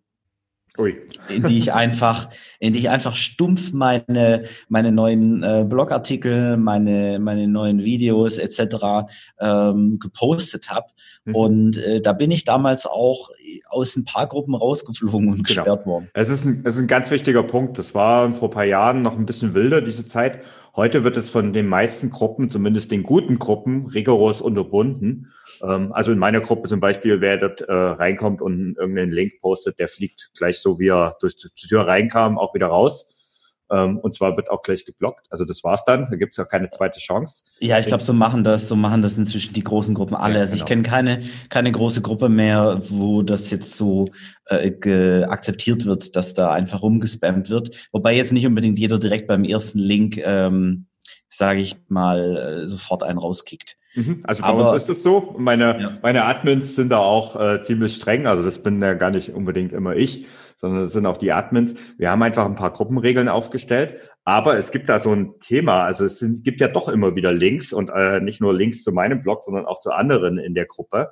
Ui. 0.79 0.95
in 1.29 1.43
die 1.43 1.59
ich 1.59 1.71
einfach, 1.71 2.29
in 2.59 2.73
die 2.73 2.79
ich 2.79 2.89
einfach 2.89 3.15
stumpf 3.15 3.73
meine 3.73 4.45
meine 4.69 4.91
neuen 4.91 5.43
äh, 5.43 5.65
Blogartikel, 5.67 6.57
meine 6.57 7.19
meine 7.19 7.47
neuen 7.47 7.83
Videos 7.83 8.39
etc. 8.39 9.07
Ähm, 9.39 9.99
gepostet 9.99 10.69
habe. 10.69 10.87
Mhm. 11.25 11.35
Und 11.35 11.77
äh, 11.77 12.01
da 12.01 12.13
bin 12.13 12.31
ich 12.31 12.43
damals 12.43 12.87
auch 12.87 13.29
aus 13.69 13.95
ein 13.95 14.05
paar 14.05 14.27
Gruppen 14.27 14.55
rausgeflogen 14.55 15.29
und 15.29 15.33
genau. 15.35 15.63
gesperrt 15.63 15.85
worden. 15.85 16.09
Es 16.13 16.29
ist, 16.29 16.45
ein, 16.45 16.61
es 16.65 16.75
ist 16.75 16.81
ein 16.81 16.87
ganz 16.87 17.11
wichtiger 17.11 17.43
Punkt. 17.43 17.77
Das 17.77 17.93
war 17.93 18.33
vor 18.33 18.49
paar 18.49 18.65
Jahren 18.65 19.01
noch 19.01 19.17
ein 19.17 19.25
bisschen 19.25 19.53
wilder 19.53 19.81
diese 19.81 20.05
Zeit. 20.05 20.41
Heute 20.75 21.03
wird 21.03 21.17
es 21.17 21.29
von 21.29 21.53
den 21.53 21.67
meisten 21.67 22.09
Gruppen, 22.09 22.49
zumindest 22.49 22.91
den 22.91 23.03
guten 23.03 23.37
Gruppen, 23.37 23.85
rigoros 23.87 24.41
unterbunden. 24.41 25.27
Ähm, 25.63 25.91
also 25.93 26.11
in 26.11 26.17
meiner 26.17 26.41
Gruppe 26.41 26.67
zum 26.67 26.79
Beispiel, 26.79 27.21
wer 27.21 27.37
dort 27.37 27.61
äh, 27.61 27.71
reinkommt 27.71 28.41
und 28.41 28.75
irgendeinen 28.77 29.11
Link 29.11 29.39
postet, 29.41 29.79
der 29.79 29.87
fliegt 29.87 30.31
gleich 30.37 30.59
so, 30.59 30.79
wie 30.79 30.89
er 30.89 31.15
durch 31.19 31.35
die 31.35 31.67
Tür 31.67 31.87
reinkam, 31.87 32.37
auch 32.37 32.53
wieder 32.53 32.67
raus. 32.67 33.07
Ähm, 33.71 33.97
und 33.97 34.13
zwar 34.13 34.35
wird 34.35 34.49
auch 34.49 34.61
gleich 34.61 34.85
geblockt. 34.85 35.25
Also 35.29 35.45
das 35.45 35.63
war's 35.63 35.85
dann. 35.85 36.07
Da 36.11 36.17
gibt's 36.17 36.37
ja 36.37 36.43
keine 36.43 36.69
zweite 36.69 36.99
Chance. 36.99 37.43
Ja, 37.59 37.79
ich 37.79 37.87
glaube, 37.87 38.03
so 38.03 38.13
machen 38.13 38.43
das, 38.43 38.67
so 38.67 38.75
machen 38.75 39.01
das 39.01 39.17
inzwischen 39.17 39.53
die 39.53 39.63
großen 39.63 39.95
Gruppen 39.95 40.15
alle. 40.15 40.35
Ja, 40.35 40.41
also 40.41 40.51
genau. 40.51 40.63
ich 40.63 40.67
kenne 40.67 40.83
keine, 40.83 41.23
keine 41.49 41.71
große 41.71 42.01
Gruppe 42.01 42.27
mehr, 42.29 42.81
wo 42.89 43.23
das 43.23 43.49
jetzt 43.49 43.77
so 43.77 44.09
äh, 44.47 45.23
akzeptiert 45.23 45.85
wird, 45.85 46.15
dass 46.15 46.33
da 46.33 46.51
einfach 46.51 46.81
rumgespammt 46.81 47.49
wird. 47.49 47.71
Wobei 47.93 48.15
jetzt 48.15 48.33
nicht 48.33 48.45
unbedingt 48.45 48.77
jeder 48.77 48.99
direkt 48.99 49.27
beim 49.27 49.45
ersten 49.45 49.79
Link 49.79 50.17
ähm, 50.17 50.87
sage 51.29 51.61
ich 51.61 51.75
mal, 51.87 52.63
äh, 52.63 52.67
sofort 52.67 53.03
einen 53.03 53.17
rauskickt. 53.17 53.77
Mhm. 53.95 54.23
Also 54.23 54.41
bei 54.41 54.49
Aber, 54.49 54.63
uns 54.63 54.73
ist 54.73 54.89
es 54.89 55.03
so. 55.03 55.35
Meine, 55.37 55.79
ja. 55.79 55.97
meine 56.01 56.25
Admins 56.25 56.75
sind 56.75 56.89
da 56.89 56.97
auch 56.97 57.39
äh, 57.39 57.61
ziemlich 57.61 57.95
streng. 57.95 58.27
Also 58.27 58.43
das 58.43 58.59
bin 58.59 58.81
ja 58.81 58.93
gar 58.93 59.11
nicht 59.11 59.33
unbedingt 59.33 59.73
immer 59.73 59.95
ich, 59.95 60.27
sondern 60.57 60.83
das 60.83 60.93
sind 60.93 61.05
auch 61.05 61.17
die 61.17 61.31
Admins. 61.31 61.75
Wir 61.97 62.09
haben 62.09 62.23
einfach 62.23 62.45
ein 62.45 62.55
paar 62.55 62.71
Gruppenregeln 62.71 63.29
aufgestellt. 63.29 63.99
Aber 64.23 64.57
es 64.57 64.71
gibt 64.71 64.89
da 64.89 64.99
so 64.99 65.11
ein 65.13 65.39
Thema. 65.39 65.83
Also 65.83 66.05
es 66.05 66.19
sind, 66.19 66.43
gibt 66.43 66.61
ja 66.61 66.67
doch 66.67 66.89
immer 66.89 67.15
wieder 67.15 67.31
Links 67.31 67.73
und 67.73 67.91
äh, 67.93 68.19
nicht 68.19 68.41
nur 68.41 68.53
Links 68.53 68.83
zu 68.83 68.91
meinem 68.91 69.21
Blog, 69.21 69.43
sondern 69.43 69.65
auch 69.65 69.79
zu 69.79 69.91
anderen 69.91 70.37
in 70.37 70.55
der 70.55 70.65
Gruppe. 70.65 71.11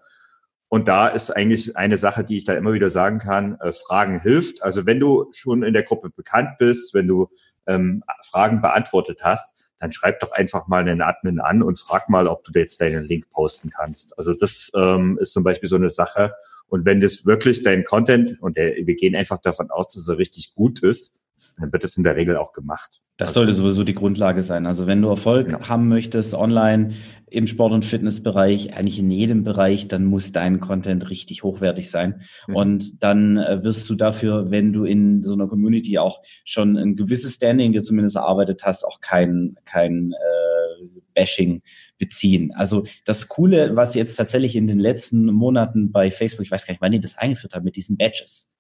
Und 0.74 0.88
da 0.88 1.10
ist 1.10 1.32
eigentlich 1.32 1.76
eine 1.76 1.98
Sache, 1.98 2.24
die 2.24 2.38
ich 2.38 2.46
da 2.46 2.54
immer 2.54 2.72
wieder 2.72 2.90
sagen 2.90 3.20
kann, 3.20 3.60
äh, 3.60 3.74
Fragen 3.74 4.22
hilft. 4.22 4.64
Also 4.64 4.86
wenn 4.86 5.02
du 5.02 5.28
schon 5.34 5.64
in 5.64 5.74
der 5.74 5.84
Gruppe 5.84 6.10
bekannt 6.10 6.58
bist, 6.60 6.94
wenn 6.94 7.08
du 7.08 7.28
ähm, 7.68 8.04
Fragen 8.30 8.62
beantwortet 8.62 9.20
hast, 9.22 9.71
dann 9.82 9.92
schreib 9.92 10.20
doch 10.20 10.32
einfach 10.32 10.68
mal 10.68 10.82
einen 10.82 11.02
Admin 11.02 11.40
an 11.40 11.64
und 11.64 11.80
frag 11.80 12.08
mal, 12.08 12.28
ob 12.28 12.44
du 12.44 12.58
jetzt 12.58 12.82
deinen 12.82 13.04
Link 13.04 13.30
posten 13.32 13.72
kannst. 13.72 14.16
Also 14.18 14.36
das 14.36 14.72
ähm, 14.76 15.18
ist 15.20 15.34
zum 15.34 15.44
Beispiel 15.44 15.68
so 15.68 15.76
eine 15.76 15.90
Sache. 15.90 16.34
Und 16.68 16.86
wenn 16.86 17.00
das 17.00 17.26
wirklich 17.26 17.64
dein 17.64 17.84
Content, 17.84 18.38
und 18.42 18.58
der, 18.58 18.76
wir 18.76 18.96
gehen 18.96 19.16
einfach 19.16 19.40
davon 19.40 19.72
aus, 19.72 19.94
dass 19.94 20.08
er 20.08 20.20
richtig 20.20 20.54
gut 20.54 20.84
ist, 20.84 21.21
dann 21.58 21.72
wird 21.72 21.84
es 21.84 21.98
in 21.98 22.03
der 22.03 22.15
Regel 22.15 22.38
auch 22.38 22.53
gemacht. 22.53 23.01
Das 23.17 23.29
also, 23.29 23.41
sollte 23.41 23.53
sowieso 23.53 23.84
die 23.84 23.93
Grundlage 23.93 24.41
sein. 24.43 24.65
Also 24.65 24.88
wenn 24.88 25.01
du 25.01 25.10
Erfolg 25.10 25.50
genau. 25.50 25.67
haben 25.67 25.88
möchtest 25.88 26.34
online 26.34 26.93
im 27.27 27.48
Sport- 27.48 27.72
und 27.72 27.86
Fitnessbereich, 27.86 28.75
eigentlich 28.75 29.00
in 29.00 29.12
jedem 29.12 29.43
Bereich, 29.43 29.88
dann 29.88 30.05
muss 30.05 30.31
dein 30.31 30.60
Content 30.60 31.10
richtig 31.10 31.43
hochwertig 31.43 31.89
sein. 31.89 32.22
Mhm. 32.48 32.55
Und 32.55 33.03
dann 33.03 33.38
äh, 33.38 33.63
wirst 33.63 33.89
du 33.89 33.96
dafür, 33.96 34.51
wenn 34.51 34.74
du 34.74 34.86
in 34.86 35.24
so 35.24 35.34
einer 35.34 35.48
Community 35.48 35.98
auch 35.98 36.22
schon 36.43 36.77
ein 36.77 36.96
gewisses 36.96 37.36
Standing 37.36 37.74
dir 37.74 37.81
zumindest 37.81 38.15
erarbeitet 38.15 38.63
hast, 38.63 38.84
auch 38.84 39.01
kein, 39.01 39.55
kein 39.65 40.13
äh, 40.13 40.86
Bashing 41.13 41.62
beziehen. 41.98 42.51
Also 42.55 42.86
das 43.05 43.27
Coole, 43.27 43.75
was 43.75 43.96
jetzt 43.96 44.15
tatsächlich 44.15 44.55
in 44.55 44.67
den 44.67 44.79
letzten 44.79 45.25
Monaten 45.25 45.91
bei 45.91 46.12
Facebook, 46.12 46.46
ich 46.46 46.51
weiß 46.51 46.65
gar 46.65 46.74
nicht, 46.74 46.81
wann 46.81 46.91
die 46.91 47.00
das 47.00 47.17
eingeführt 47.17 47.53
haben, 47.53 47.65
mit 47.65 47.75
diesen 47.75 47.98
Badges. 47.98 48.50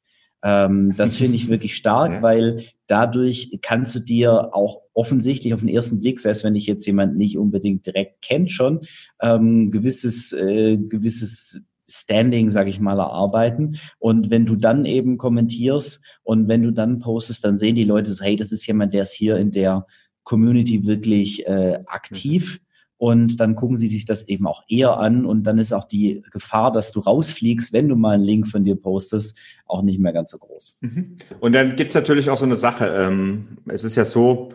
Ähm, 0.43 0.93
das 0.97 1.15
finde 1.15 1.35
ich 1.35 1.47
wirklich 1.49 1.75
stark, 1.75 2.13
ja. 2.13 2.21
weil 2.21 2.63
dadurch 2.87 3.59
kannst 3.61 3.95
du 3.95 3.99
dir 3.99 4.53
auch 4.53 4.81
offensichtlich 4.93 5.53
auf 5.53 5.61
den 5.61 5.69
ersten 5.69 6.01
Blick, 6.01 6.19
selbst 6.19 6.43
wenn 6.43 6.55
ich 6.55 6.65
jetzt 6.65 6.85
jemand 6.85 7.17
nicht 7.17 7.37
unbedingt 7.37 7.85
direkt 7.85 8.21
kennt, 8.21 8.51
schon 8.51 8.81
ähm, 9.21 9.71
gewisses, 9.71 10.33
äh, 10.33 10.77
gewisses 10.77 11.61
Standing, 11.89 12.49
sag 12.49 12.67
ich 12.67 12.79
mal, 12.79 12.99
erarbeiten. 12.99 13.77
Und 13.99 14.29
wenn 14.29 14.45
du 14.45 14.55
dann 14.55 14.85
eben 14.85 15.17
kommentierst 15.17 16.01
und 16.23 16.47
wenn 16.47 16.63
du 16.63 16.71
dann 16.71 16.99
postest, 16.99 17.43
dann 17.43 17.57
sehen 17.57 17.75
die 17.75 17.83
Leute 17.83 18.13
so, 18.13 18.23
hey, 18.23 18.35
das 18.35 18.51
ist 18.51 18.65
jemand, 18.65 18.93
der 18.93 19.03
ist 19.03 19.13
hier 19.13 19.37
in 19.37 19.51
der 19.51 19.85
Community 20.23 20.85
wirklich 20.85 21.45
äh, 21.47 21.79
aktiv. 21.87 22.59
Mhm. 22.61 22.70
Und 23.01 23.39
dann 23.39 23.55
gucken 23.55 23.77
sie 23.77 23.87
sich 23.87 24.05
das 24.05 24.27
eben 24.27 24.45
auch 24.45 24.61
eher 24.69 24.97
an 24.97 25.25
und 25.25 25.41
dann 25.41 25.57
ist 25.57 25.73
auch 25.73 25.85
die 25.85 26.21
Gefahr, 26.31 26.71
dass 26.71 26.91
du 26.91 26.99
rausfliegst, 26.99 27.73
wenn 27.73 27.89
du 27.89 27.95
mal 27.95 28.11
einen 28.13 28.23
Link 28.23 28.47
von 28.47 28.63
dir 28.63 28.75
postest, 28.75 29.39
auch 29.65 29.81
nicht 29.81 29.99
mehr 29.99 30.13
ganz 30.13 30.29
so 30.29 30.37
groß. 30.37 30.77
Mhm. 30.81 31.15
Und 31.39 31.53
dann 31.53 31.75
gibt's 31.75 31.95
natürlich 31.95 32.29
auch 32.29 32.37
so 32.37 32.45
eine 32.45 32.57
Sache. 32.57 32.85
Ähm, 32.95 33.57
es 33.65 33.83
ist 33.83 33.95
ja 33.95 34.05
so, 34.05 34.49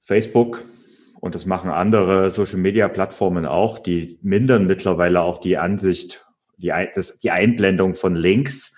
Facebook 0.00 0.62
und 1.18 1.34
das 1.34 1.44
machen 1.44 1.72
andere 1.72 2.30
Social-Media-Plattformen 2.30 3.46
auch, 3.46 3.80
die 3.80 4.20
mindern 4.22 4.66
mittlerweile 4.66 5.22
auch 5.22 5.38
die 5.38 5.58
Ansicht, 5.58 6.24
die, 6.58 6.72
die 7.20 7.30
Einblendung 7.32 7.96
von 7.96 8.14
Links. 8.14 8.70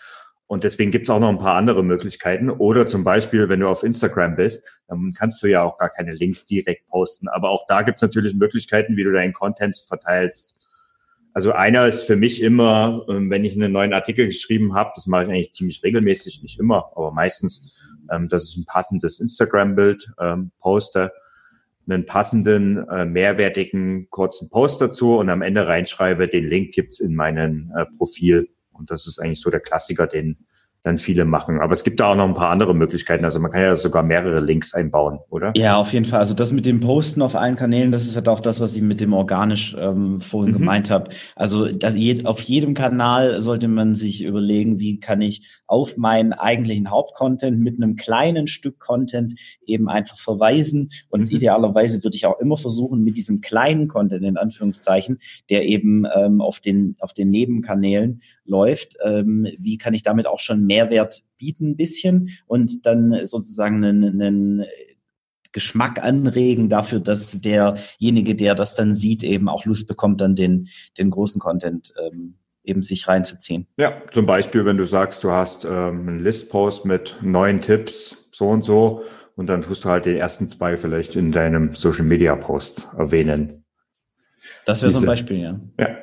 Und 0.48 0.64
deswegen 0.64 0.90
gibt 0.90 1.06
es 1.06 1.10
auch 1.10 1.20
noch 1.20 1.28
ein 1.28 1.38
paar 1.38 1.56
andere 1.56 1.84
Möglichkeiten. 1.84 2.50
Oder 2.50 2.86
zum 2.86 3.04
Beispiel, 3.04 3.48
wenn 3.48 3.60
du 3.60 3.68
auf 3.68 3.82
Instagram 3.82 4.34
bist, 4.34 4.80
dann 4.88 5.12
kannst 5.16 5.42
du 5.42 5.46
ja 5.46 5.62
auch 5.62 5.76
gar 5.76 5.90
keine 5.90 6.14
Links 6.14 6.46
direkt 6.46 6.86
posten. 6.88 7.28
Aber 7.28 7.50
auch 7.50 7.66
da 7.68 7.82
gibt 7.82 7.98
es 7.98 8.02
natürlich 8.02 8.34
Möglichkeiten, 8.34 8.96
wie 8.96 9.04
du 9.04 9.12
deinen 9.12 9.34
Content 9.34 9.76
verteilst. 9.86 10.56
Also 11.34 11.52
einer 11.52 11.86
ist 11.86 12.04
für 12.04 12.16
mich 12.16 12.42
immer, 12.42 13.04
ähm, 13.10 13.30
wenn 13.30 13.44
ich 13.44 13.54
einen 13.54 13.70
neuen 13.70 13.92
Artikel 13.92 14.26
geschrieben 14.26 14.74
habe, 14.74 14.90
das 14.94 15.06
mache 15.06 15.24
ich 15.24 15.28
eigentlich 15.28 15.52
ziemlich 15.52 15.84
regelmäßig, 15.84 16.42
nicht 16.42 16.58
immer, 16.58 16.90
aber 16.96 17.12
meistens, 17.12 17.78
ähm, 18.10 18.28
dass 18.28 18.50
ich 18.50 18.56
ein 18.56 18.64
passendes 18.64 19.20
Instagram-Bild 19.20 20.08
ähm, 20.18 20.50
poste 20.58 21.12
einen 21.88 22.04
passenden, 22.04 22.86
äh, 22.88 23.04
mehrwertigen 23.06 24.08
kurzen 24.10 24.50
Post 24.50 24.80
dazu 24.80 25.16
und 25.16 25.30
am 25.30 25.42
Ende 25.42 25.66
reinschreibe, 25.66 26.28
den 26.28 26.44
Link 26.44 26.72
gibt's 26.72 27.00
in 27.00 27.14
meinem 27.14 27.72
äh, 27.76 27.86
Profil. 27.96 28.48
Und 28.78 28.90
das 28.90 29.06
ist 29.06 29.18
eigentlich 29.18 29.40
so 29.40 29.50
der 29.50 29.60
Klassiker, 29.60 30.06
den 30.06 30.38
dann 30.88 30.98
viele 30.98 31.24
machen. 31.24 31.60
Aber 31.60 31.72
es 31.72 31.84
gibt 31.84 32.00
da 32.00 32.12
auch 32.12 32.16
noch 32.16 32.26
ein 32.26 32.34
paar 32.34 32.50
andere 32.50 32.74
Möglichkeiten. 32.74 33.24
Also 33.24 33.38
man 33.40 33.50
kann 33.50 33.62
ja 33.62 33.76
sogar 33.76 34.02
mehrere 34.02 34.40
Links 34.40 34.74
einbauen, 34.74 35.20
oder? 35.30 35.52
Ja, 35.56 35.76
auf 35.76 35.92
jeden 35.92 36.04
Fall. 36.04 36.20
Also 36.20 36.34
das 36.34 36.52
mit 36.52 36.66
dem 36.66 36.80
Posten 36.80 37.22
auf 37.22 37.36
allen 37.36 37.56
Kanälen, 37.56 37.92
das 37.92 38.06
ist 38.06 38.16
halt 38.16 38.28
auch 38.28 38.40
das, 38.40 38.60
was 38.60 38.74
ich 38.74 38.82
mit 38.82 39.00
dem 39.00 39.12
organisch 39.12 39.76
ähm, 39.78 40.20
vorhin 40.20 40.52
mhm. 40.52 40.58
gemeint 40.58 40.90
habe. 40.90 41.10
Also 41.36 41.66
das, 41.66 41.94
auf 42.24 42.40
jedem 42.40 42.74
Kanal 42.74 43.40
sollte 43.40 43.68
man 43.68 43.94
sich 43.94 44.24
überlegen, 44.24 44.80
wie 44.80 44.98
kann 44.98 45.20
ich 45.20 45.46
auf 45.66 45.96
meinen 45.96 46.32
eigentlichen 46.32 46.90
Hauptcontent 46.90 47.60
mit 47.60 47.76
einem 47.76 47.96
kleinen 47.96 48.48
Stück 48.48 48.78
Content 48.78 49.34
eben 49.66 49.88
einfach 49.88 50.18
verweisen. 50.18 50.90
Und 51.10 51.28
mhm. 51.28 51.36
idealerweise 51.36 52.02
würde 52.02 52.16
ich 52.16 52.26
auch 52.26 52.40
immer 52.40 52.56
versuchen, 52.56 53.04
mit 53.04 53.16
diesem 53.16 53.40
kleinen 53.40 53.86
Content 53.86 54.24
in 54.24 54.36
Anführungszeichen, 54.36 55.18
der 55.50 55.64
eben 55.64 56.06
ähm, 56.16 56.40
auf 56.40 56.60
den 56.60 56.96
auf 57.00 57.12
den 57.12 57.30
Nebenkanälen 57.30 58.22
läuft, 58.48 58.96
ähm, 59.04 59.46
wie 59.58 59.76
kann 59.76 59.94
ich 59.94 60.02
damit 60.02 60.26
auch 60.26 60.38
schon 60.38 60.66
Mehrwert 60.78 61.22
bieten 61.36 61.70
ein 61.70 61.76
bisschen 61.76 62.30
und 62.46 62.86
dann 62.86 63.24
sozusagen 63.24 63.84
einen, 63.84 64.22
einen 64.22 64.64
Geschmack 65.52 66.02
anregen 66.02 66.68
dafür, 66.68 67.00
dass 67.00 67.40
derjenige, 67.40 68.34
der 68.34 68.54
das 68.54 68.74
dann 68.74 68.94
sieht, 68.94 69.22
eben 69.22 69.48
auch 69.48 69.64
Lust 69.64 69.88
bekommt, 69.88 70.20
dann 70.20 70.36
den, 70.36 70.68
den 70.98 71.10
großen 71.10 71.40
Content 71.40 71.92
ähm, 72.00 72.34
eben 72.62 72.82
sich 72.82 73.08
reinzuziehen. 73.08 73.66
Ja, 73.78 74.02
zum 74.12 74.26
Beispiel, 74.26 74.64
wenn 74.64 74.76
du 74.76 74.84
sagst, 74.84 75.24
du 75.24 75.30
hast 75.30 75.64
ähm, 75.64 76.08
einen 76.08 76.18
Listpost 76.18 76.84
mit 76.84 77.16
neuen 77.22 77.60
Tipps, 77.60 78.28
so 78.30 78.48
und 78.48 78.64
so, 78.64 79.02
und 79.36 79.46
dann 79.46 79.62
tust 79.62 79.84
du 79.84 79.88
halt 79.88 80.04
den 80.04 80.16
ersten 80.16 80.46
zwei 80.46 80.76
vielleicht 80.76 81.16
in 81.16 81.32
deinem 81.32 81.74
Social 81.74 82.04
Media 82.04 82.36
Post 82.36 82.88
erwähnen. 82.96 83.64
Das 84.66 84.82
wäre 84.82 84.92
so 84.92 84.98
ein 84.98 85.06
Beispiel, 85.06 85.38
ja. 85.38 85.60
Ja. 85.78 85.96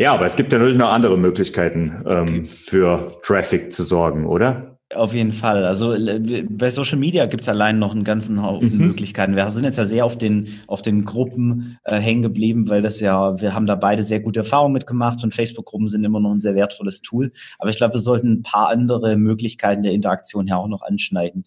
Ja, 0.00 0.14
aber 0.14 0.24
es 0.24 0.34
gibt 0.34 0.50
ja 0.50 0.58
natürlich 0.58 0.78
noch 0.78 0.90
andere 0.90 1.18
Möglichkeiten, 1.18 2.02
ähm, 2.06 2.46
für 2.46 3.18
Traffic 3.22 3.70
zu 3.70 3.84
sorgen, 3.84 4.24
oder? 4.24 4.78
Auf 4.94 5.12
jeden 5.12 5.32
Fall. 5.32 5.66
Also 5.66 5.92
äh, 5.92 6.42
bei 6.48 6.70
Social 6.70 6.98
Media 6.98 7.26
gibt 7.26 7.42
es 7.42 7.50
allein 7.50 7.78
noch 7.78 7.92
einen 7.92 8.02
ganzen 8.02 8.42
Haufen 8.42 8.72
mhm. 8.72 8.86
Möglichkeiten. 8.86 9.36
Wir 9.36 9.50
sind 9.50 9.64
jetzt 9.64 9.76
ja 9.76 9.84
sehr 9.84 10.06
auf 10.06 10.16
den, 10.16 10.58
auf 10.68 10.80
den 10.80 11.04
Gruppen 11.04 11.78
äh, 11.84 11.98
hängen 11.98 12.22
geblieben, 12.22 12.70
weil 12.70 12.80
das 12.80 12.98
ja, 13.00 13.38
wir 13.42 13.54
haben 13.54 13.66
da 13.66 13.74
beide 13.74 14.02
sehr 14.02 14.20
gute 14.20 14.40
Erfahrungen 14.40 14.72
mitgemacht 14.72 15.22
und 15.22 15.34
Facebook-Gruppen 15.34 15.88
sind 15.88 16.02
immer 16.02 16.18
noch 16.18 16.32
ein 16.32 16.40
sehr 16.40 16.54
wertvolles 16.54 17.02
Tool. 17.02 17.30
Aber 17.58 17.68
ich 17.68 17.76
glaube, 17.76 17.94
wir 17.94 18.00
sollten 18.00 18.32
ein 18.32 18.42
paar 18.42 18.70
andere 18.70 19.18
Möglichkeiten 19.18 19.82
der 19.82 19.92
Interaktion 19.92 20.46
ja 20.46 20.56
auch 20.56 20.68
noch 20.68 20.80
anschneiden. 20.80 21.44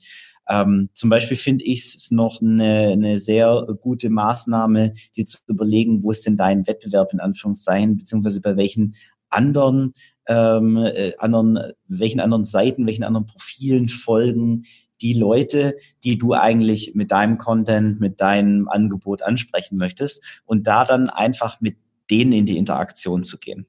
Ähm, 0.50 0.90
zum 0.94 1.10
Beispiel 1.10 1.38
finde 1.38 1.66
ich 1.66 1.96
es 1.96 2.12
noch 2.12 2.42
eine, 2.42 2.90
eine 2.90 3.20
sehr 3.20 3.66
gute 3.82 4.10
Maßnahme, 4.10 4.94
dir 5.16 5.26
zu 5.26 5.38
überlegen, 5.48 6.04
wo 6.04 6.12
ist 6.12 6.26
denn 6.26 6.38
dein 6.38 6.68
Wettbewerb 6.68 7.14
in 7.14 7.20
Anführungszeichen, 7.20 7.98
beziehungsweise 7.98 8.42
bei 8.42 8.58
welchen 8.58 8.96
anderen, 9.30 9.94
ähm, 10.28 10.78
äh, 10.78 11.14
anderen, 11.18 11.74
welchen 11.88 12.20
anderen 12.20 12.44
Seiten, 12.44 12.86
welchen 12.88 13.04
anderen 13.04 13.26
Profilen 13.26 13.90
folgen 13.90 14.64
die 15.02 15.14
Leute, 15.14 15.76
die 16.04 16.18
du 16.18 16.34
eigentlich 16.34 16.96
mit 16.96 17.12
deinem 17.12 17.38
Content, 17.38 18.00
mit 18.00 18.22
deinem 18.22 18.68
Angebot 18.70 19.22
ansprechen 19.22 19.78
möchtest 19.78 20.24
und 20.46 20.66
da 20.68 20.84
dann 20.84 21.10
einfach 21.10 21.60
mit 21.62 21.78
denen 22.10 22.32
in 22.32 22.46
die 22.46 22.58
Interaktion 22.58 23.24
zu 23.24 23.38
gehen. 23.38 23.66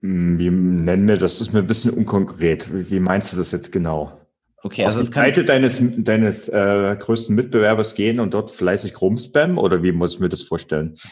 Hm, 0.00 0.38
wie 0.38 0.50
nennen 0.50 1.06
wir 1.06 1.16
das? 1.16 1.38
Das 1.38 1.48
ist 1.48 1.52
mir 1.52 1.60
ein 1.60 1.66
bisschen 1.66 1.92
unkonkret. 1.92 2.90
Wie 2.90 3.00
meinst 3.00 3.32
du 3.32 3.36
das 3.36 3.52
jetzt 3.52 3.72
genau? 3.72 4.21
Okay, 4.64 4.84
also 4.84 5.00
auf 5.00 5.06
die 5.06 5.12
Seite 5.12 5.44
deines, 5.44 5.82
deines 5.98 6.48
äh, 6.48 6.96
größten 6.96 7.34
Mitbewerbers 7.34 7.94
gehen 7.94 8.20
und 8.20 8.32
dort 8.32 8.50
fleißig 8.52 9.00
rumspammen 9.00 9.58
oder 9.58 9.82
wie 9.82 9.90
muss 9.90 10.14
ich 10.14 10.20
mir 10.20 10.28
das 10.28 10.42
vorstellen? 10.42 10.94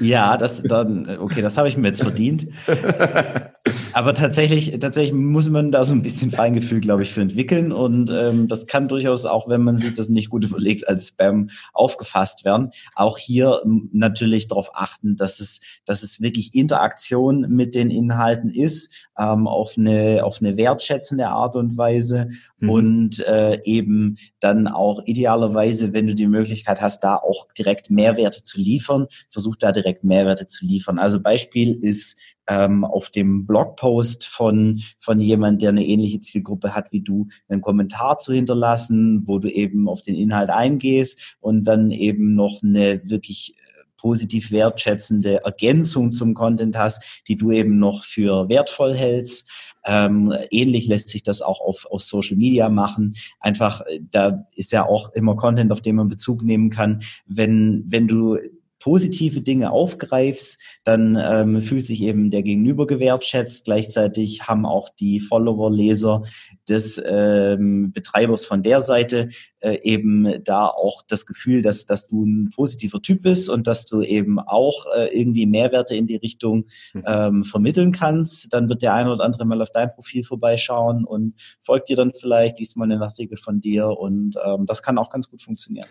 Ja, 0.00 0.36
das 0.36 0.62
dann, 0.62 1.18
okay, 1.18 1.42
das 1.42 1.56
habe 1.56 1.68
ich 1.68 1.76
mir 1.76 1.88
jetzt 1.88 2.02
verdient. 2.02 2.48
Aber 3.92 4.14
tatsächlich, 4.14 4.78
tatsächlich 4.78 5.12
muss 5.12 5.48
man 5.48 5.70
da 5.70 5.84
so 5.84 5.94
ein 5.94 6.02
bisschen 6.02 6.30
Feingefühl, 6.30 6.80
glaube 6.80 7.02
ich, 7.02 7.12
für 7.12 7.20
entwickeln. 7.20 7.72
Und 7.72 8.10
ähm, 8.10 8.48
das 8.48 8.66
kann 8.66 8.88
durchaus 8.88 9.24
auch, 9.24 9.48
wenn 9.48 9.62
man 9.62 9.78
sich 9.78 9.92
das 9.92 10.08
nicht 10.08 10.30
gut 10.30 10.44
überlegt, 10.44 10.88
als 10.88 11.08
Spam 11.08 11.50
aufgefasst 11.72 12.44
werden. 12.44 12.72
Auch 12.94 13.18
hier 13.18 13.62
natürlich 13.92 14.48
darauf 14.48 14.70
achten, 14.74 15.16
dass 15.16 15.40
es, 15.40 15.60
dass 15.84 16.02
es 16.02 16.20
wirklich 16.20 16.54
Interaktion 16.54 17.46
mit 17.48 17.74
den 17.74 17.90
Inhalten 17.90 18.50
ist, 18.50 18.92
ähm, 19.18 19.46
auf 19.46 19.74
eine, 19.78 20.24
auf 20.24 20.40
eine 20.40 20.56
wertschätzende 20.56 21.28
Art 21.34 21.56
und 21.56 21.76
Weise 21.76 22.30
mhm. 22.58 22.70
und 22.70 23.26
äh, 23.26 23.60
eben 23.64 24.16
dann 24.40 24.68
auch 24.68 25.02
idealerweise, 25.04 25.92
wenn 25.92 26.06
du 26.06 26.14
die 26.14 26.26
Möglichkeit 26.26 26.80
hast, 26.80 27.04
da 27.04 27.16
auch 27.16 27.48
direkt 27.52 27.90
Mehrwerte 27.90 28.42
zu 28.42 28.58
liefern, 28.58 29.06
versuch 29.28 29.56
da 29.56 29.72
direkt 29.72 30.04
Mehrwerte 30.04 30.46
zu 30.46 30.64
liefern. 30.64 30.98
Also 30.98 31.20
Beispiel 31.20 31.74
ist 31.74 32.18
ähm, 32.46 32.84
auf 32.84 33.10
dem 33.10 33.46
Blogpost 33.46 34.26
von, 34.26 34.80
von 35.00 35.20
jemand, 35.20 35.62
der 35.62 35.70
eine 35.70 35.84
ähnliche 35.84 36.20
Zielgruppe 36.20 36.74
hat 36.74 36.92
wie 36.92 37.00
du, 37.00 37.28
einen 37.48 37.60
Kommentar 37.60 38.18
zu 38.18 38.32
hinterlassen, 38.32 39.22
wo 39.26 39.38
du 39.38 39.50
eben 39.50 39.88
auf 39.88 40.02
den 40.02 40.14
Inhalt 40.14 40.50
eingehst 40.50 41.36
und 41.40 41.64
dann 41.64 41.90
eben 41.90 42.34
noch 42.34 42.62
eine 42.62 43.00
wirklich 43.04 43.56
positiv 44.04 44.52
wertschätzende 44.52 45.42
Ergänzung 45.46 46.12
zum 46.12 46.34
Content 46.34 46.76
hast, 46.76 47.22
die 47.26 47.38
du 47.38 47.52
eben 47.52 47.78
noch 47.78 48.04
für 48.04 48.50
wertvoll 48.50 48.92
hältst. 48.92 49.48
Ähm, 49.82 50.30
ähnlich 50.50 50.86
lässt 50.88 51.08
sich 51.08 51.22
das 51.22 51.40
auch 51.40 51.58
auf, 51.62 51.86
auf 51.90 52.02
Social 52.02 52.36
Media 52.36 52.68
machen. 52.68 53.14
Einfach, 53.40 53.80
äh, 53.80 54.00
da 54.10 54.46
ist 54.54 54.72
ja 54.72 54.84
auch 54.84 55.14
immer 55.14 55.36
Content, 55.36 55.72
auf 55.72 55.80
den 55.80 55.96
man 55.96 56.08
Bezug 56.08 56.42
nehmen 56.42 56.68
kann. 56.68 57.00
Wenn, 57.24 57.82
wenn 57.86 58.06
du 58.06 58.36
positive 58.84 59.40
Dinge 59.40 59.70
aufgreifst, 59.70 60.60
dann 60.84 61.16
ähm, 61.18 61.62
fühlt 61.62 61.86
sich 61.86 62.02
eben 62.02 62.28
der 62.28 62.42
Gegenüber 62.42 62.86
gewertschätzt. 62.86 63.64
Gleichzeitig 63.64 64.46
haben 64.46 64.66
auch 64.66 64.90
die 64.90 65.20
Follower, 65.20 65.70
Leser 65.70 66.22
des 66.68 67.02
ähm, 67.02 67.92
Betreibers 67.92 68.44
von 68.44 68.62
der 68.62 68.82
Seite 68.82 69.30
äh, 69.60 69.78
eben 69.84 70.44
da 70.44 70.66
auch 70.66 71.00
das 71.08 71.24
Gefühl, 71.24 71.62
dass, 71.62 71.86
dass 71.86 72.08
du 72.08 72.26
ein 72.26 72.50
positiver 72.54 73.00
Typ 73.00 73.22
bist 73.22 73.48
und 73.48 73.66
dass 73.66 73.86
du 73.86 74.02
eben 74.02 74.38
auch 74.38 74.84
äh, 74.94 75.18
irgendwie 75.18 75.46
Mehrwerte 75.46 75.96
in 75.96 76.06
die 76.06 76.16
Richtung 76.16 76.66
mhm. 76.92 77.04
ähm, 77.06 77.44
vermitteln 77.44 77.90
kannst. 77.90 78.52
Dann 78.52 78.68
wird 78.68 78.82
der 78.82 78.92
eine 78.92 79.14
oder 79.14 79.24
andere 79.24 79.46
mal 79.46 79.62
auf 79.62 79.70
dein 79.70 79.94
Profil 79.94 80.24
vorbeischauen 80.24 81.06
und 81.06 81.36
folgt 81.62 81.88
dir 81.88 81.96
dann 81.96 82.12
vielleicht, 82.12 82.58
liest 82.58 82.76
mal 82.76 82.84
einen 82.84 83.02
Artikel 83.02 83.38
von 83.38 83.62
dir 83.62 83.86
und 83.86 84.36
ähm, 84.44 84.66
das 84.66 84.82
kann 84.82 84.98
auch 84.98 85.08
ganz 85.08 85.30
gut 85.30 85.40
funktionieren. 85.40 85.88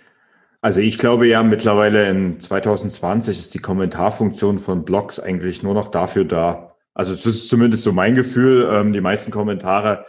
Also 0.63 0.79
ich 0.79 0.97
glaube 0.97 1.27
ja 1.27 1.43
mittlerweile 1.43 2.07
in 2.07 2.39
2020 2.39 3.37
ist 3.37 3.53
die 3.53 3.59
Kommentarfunktion 3.59 4.59
von 4.59 4.85
Blogs 4.85 5.19
eigentlich 5.19 5.61
nur 5.61 5.73
noch 5.73 5.89
dafür 5.89 6.23
da. 6.23 6.77
Also 6.93 7.11
das 7.11 7.25
ist 7.25 7.49
zumindest 7.49 7.83
so 7.83 7.91
mein 7.91 8.15
Gefühl. 8.15 8.69
Ähm, 8.71 8.93
die 8.93 9.01
meisten 9.01 9.29
Kommentare, 9.29 10.05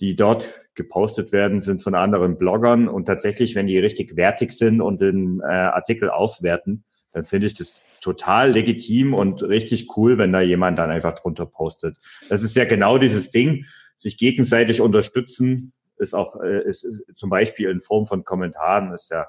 die 0.00 0.14
dort 0.14 0.50
gepostet 0.76 1.32
werden, 1.32 1.60
sind 1.62 1.82
von 1.82 1.96
anderen 1.96 2.36
Bloggern 2.36 2.86
und 2.86 3.06
tatsächlich, 3.06 3.56
wenn 3.56 3.66
die 3.66 3.76
richtig 3.76 4.14
wertig 4.14 4.52
sind 4.52 4.80
und 4.80 5.02
den 5.02 5.40
äh, 5.40 5.52
Artikel 5.52 6.10
aufwerten, 6.10 6.84
dann 7.10 7.24
finde 7.24 7.48
ich 7.48 7.54
das 7.54 7.82
total 8.00 8.52
legitim 8.52 9.14
und 9.14 9.42
richtig 9.42 9.88
cool, 9.96 10.16
wenn 10.16 10.32
da 10.32 10.40
jemand 10.40 10.78
dann 10.78 10.92
einfach 10.92 11.16
drunter 11.16 11.46
postet. 11.46 11.96
Das 12.28 12.44
ist 12.44 12.54
ja 12.54 12.66
genau 12.66 12.98
dieses 12.98 13.30
Ding, 13.30 13.64
sich 13.96 14.16
gegenseitig 14.16 14.80
unterstützen, 14.80 15.72
ist 15.96 16.14
auch 16.14 16.40
äh, 16.40 16.62
ist, 16.62 16.84
ist 16.84 17.02
zum 17.16 17.30
Beispiel 17.30 17.68
in 17.68 17.80
Form 17.80 18.06
von 18.06 18.22
Kommentaren 18.22 18.92
ist 18.92 19.10
ja 19.10 19.26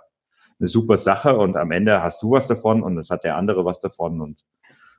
eine 0.60 0.68
super 0.68 0.98
Sache 0.98 1.38
und 1.38 1.58
am 1.58 1.72
Ende 1.72 2.04
hast 2.04 2.22
du 2.22 2.32
was 2.32 2.48
davon 2.48 2.84
und 2.84 2.98
es 2.98 3.10
hat 3.10 3.24
der 3.24 3.38
andere 3.38 3.66
was 3.66 3.80
davon 3.80 4.22
und 4.22 4.44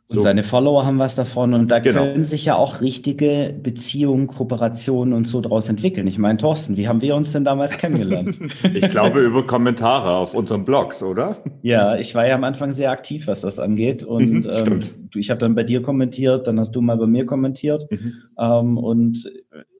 Und 0.09 0.17
so. 0.17 0.21
seine 0.23 0.43
Follower 0.43 0.87
haben 0.87 0.99
was 0.99 1.15
davon 1.15 1.55
und 1.55 1.71
da 1.71 1.79
genau. 1.79 2.01
können 2.01 2.25
sich 2.25 2.47
ja 2.47 2.57
auch 2.57 2.81
richtige 2.81 3.55
Beziehungen, 3.63 4.27
Kooperationen 4.27 5.13
und 5.13 5.27
so 5.27 5.41
daraus 5.41 5.69
entwickeln. 5.69 6.07
Ich 6.07 6.19
meine, 6.19 6.39
Thorsten, 6.39 6.77
wie 6.77 6.89
haben 6.89 7.03
wir 7.03 7.15
uns 7.15 7.33
denn 7.33 7.45
damals 7.45 7.77
kennengelernt? 7.79 8.39
ich 8.75 8.91
glaube 8.91 9.21
über 9.21 9.47
Kommentare 9.47 10.15
auf 10.15 10.35
unseren 10.35 10.65
Blogs, 10.65 11.03
oder? 11.03 11.37
Ja, 11.63 11.97
ich 11.97 12.15
war 12.15 12.27
ja 12.27 12.35
am 12.35 12.45
Anfang 12.45 12.73
sehr 12.73 12.91
aktiv, 12.91 13.27
was 13.27 13.43
das 13.43 13.59
angeht 13.59 14.03
und 14.03 14.47
mhm, 14.47 14.51
ähm, 14.51 14.81
ich 15.15 15.31
habe 15.31 15.39
dann 15.39 15.55
bei 15.55 15.63
dir 15.63 15.83
kommentiert, 15.83 16.47
dann 16.47 16.59
hast 16.59 16.73
du 16.73 16.81
mal 16.81 16.97
bei 16.97 17.07
mir 17.07 17.27
kommentiert 17.27 17.87
mhm. 17.91 18.15
ähm, 18.39 18.79
und 18.79 19.31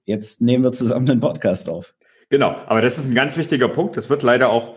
jetzt 0.05 0.43
nehmen 0.43 0.63
wir 0.63 0.73
zusammen 0.73 1.07
den 1.07 1.21
Podcast 1.21 1.69
auf. 1.69 1.95
Genau, 2.29 2.55
aber 2.67 2.81
das 2.81 2.99
ist 2.99 3.09
ein 3.09 3.17
ganz 3.17 3.37
wichtiger 3.37 3.69
Punkt. 3.69 3.97
Das 3.97 4.09
wird 4.09 4.23
leider 4.23 4.51
auch 4.51 4.75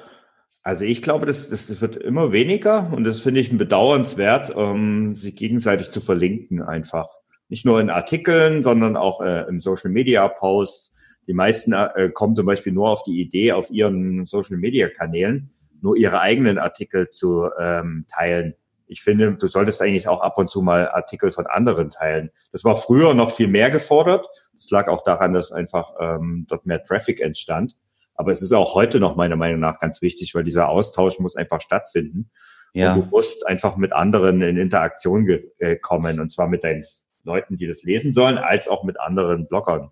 also 0.64 0.86
ich 0.86 1.02
glaube, 1.02 1.26
das, 1.26 1.50
das, 1.50 1.68
das 1.68 1.82
wird 1.82 1.98
immer 1.98 2.32
weniger 2.32 2.92
und 2.92 3.04
das 3.04 3.22
finde 3.22 3.42
ich 3.42 3.56
bedauernswert, 3.56 4.54
ähm, 4.56 5.14
sich 5.16 5.36
gegenseitig 5.36 5.92
zu 5.92 6.02
verlinken 6.02 6.62
einfach. 6.62 7.08
Nicht 7.50 7.66
nur 7.66 7.80
in 7.80 7.90
Artikeln, 7.90 8.64
sondern 8.64 8.96
auch 8.96 9.22
äh, 9.22 9.46
im 9.48 9.60
Social 9.60 9.92
Media 9.92 10.28
Posts. 10.28 10.94
Die 11.28 11.34
meisten 11.34 11.74
äh, 11.74 12.10
kommen 12.14 12.36
zum 12.36 12.46
Beispiel 12.46 12.74
nur 12.74 12.90
auf 12.90 13.04
die 13.04 13.22
Idee, 13.22 13.52
auf 13.52 13.70
ihren 13.70 14.26
Social 14.26 14.58
Media 14.58 14.90
Kanälen 14.90 15.52
nur 15.84 15.98
ihre 15.98 16.22
eigenen 16.22 16.58
Artikel 16.58 17.10
zu 17.10 17.50
ähm, 17.60 18.06
teilen. 18.08 18.56
Ich 18.88 19.02
finde, 19.02 19.34
du 19.34 19.48
solltest 19.48 19.82
eigentlich 19.82 20.08
auch 20.08 20.22
ab 20.22 20.38
und 20.38 20.50
zu 20.50 20.62
mal 20.62 20.90
Artikel 20.90 21.32
von 21.32 21.46
anderen 21.46 21.90
teilen. 21.90 22.32
Das 22.52 22.64
war 22.64 22.76
früher 22.76 23.14
noch 23.14 23.32
viel 23.32 23.48
mehr 23.48 23.70
gefordert. 23.70 24.28
Das 24.54 24.70
lag 24.72 24.88
auch 24.88 25.04
daran, 25.04 25.34
dass 25.34 25.52
einfach 25.52 25.94
ähm, 26.00 26.46
dort 26.48 26.66
mehr 26.66 26.84
Traffic 26.84 27.20
entstand. 27.20 27.76
Aber 28.16 28.32
es 28.32 28.42
ist 28.42 28.54
auch 28.54 28.76
heute 28.76 29.00
noch 29.00 29.16
meiner 29.16 29.36
Meinung 29.36 29.60
nach 29.60 29.80
ganz 29.80 30.02
wichtig, 30.02 30.36
weil 30.36 30.44
dieser 30.44 30.70
Austausch 30.70 31.20
muss 31.20 31.36
einfach 31.36 31.62
stattfinden. 31.62 32.30
Ja. 32.74 32.94
Und 32.94 33.02
du 33.02 33.10
musst 33.10 33.46
einfach 33.48 33.78
mit 33.78 33.94
anderen 33.94 34.42
in 34.42 34.58
Interaktion 34.58 35.28
äh, 35.60 35.76
kommen 35.78 36.20
und 36.20 36.32
zwar 36.32 36.48
mit 36.48 36.64
deinen 36.64 36.84
Leuten, 37.24 37.58
die 37.58 37.68
das 37.68 37.84
lesen 37.84 38.12
sollen, 38.12 38.38
als 38.38 38.68
auch 38.68 38.84
mit 38.84 39.00
anderen 39.00 39.48
Bloggern. 39.48 39.92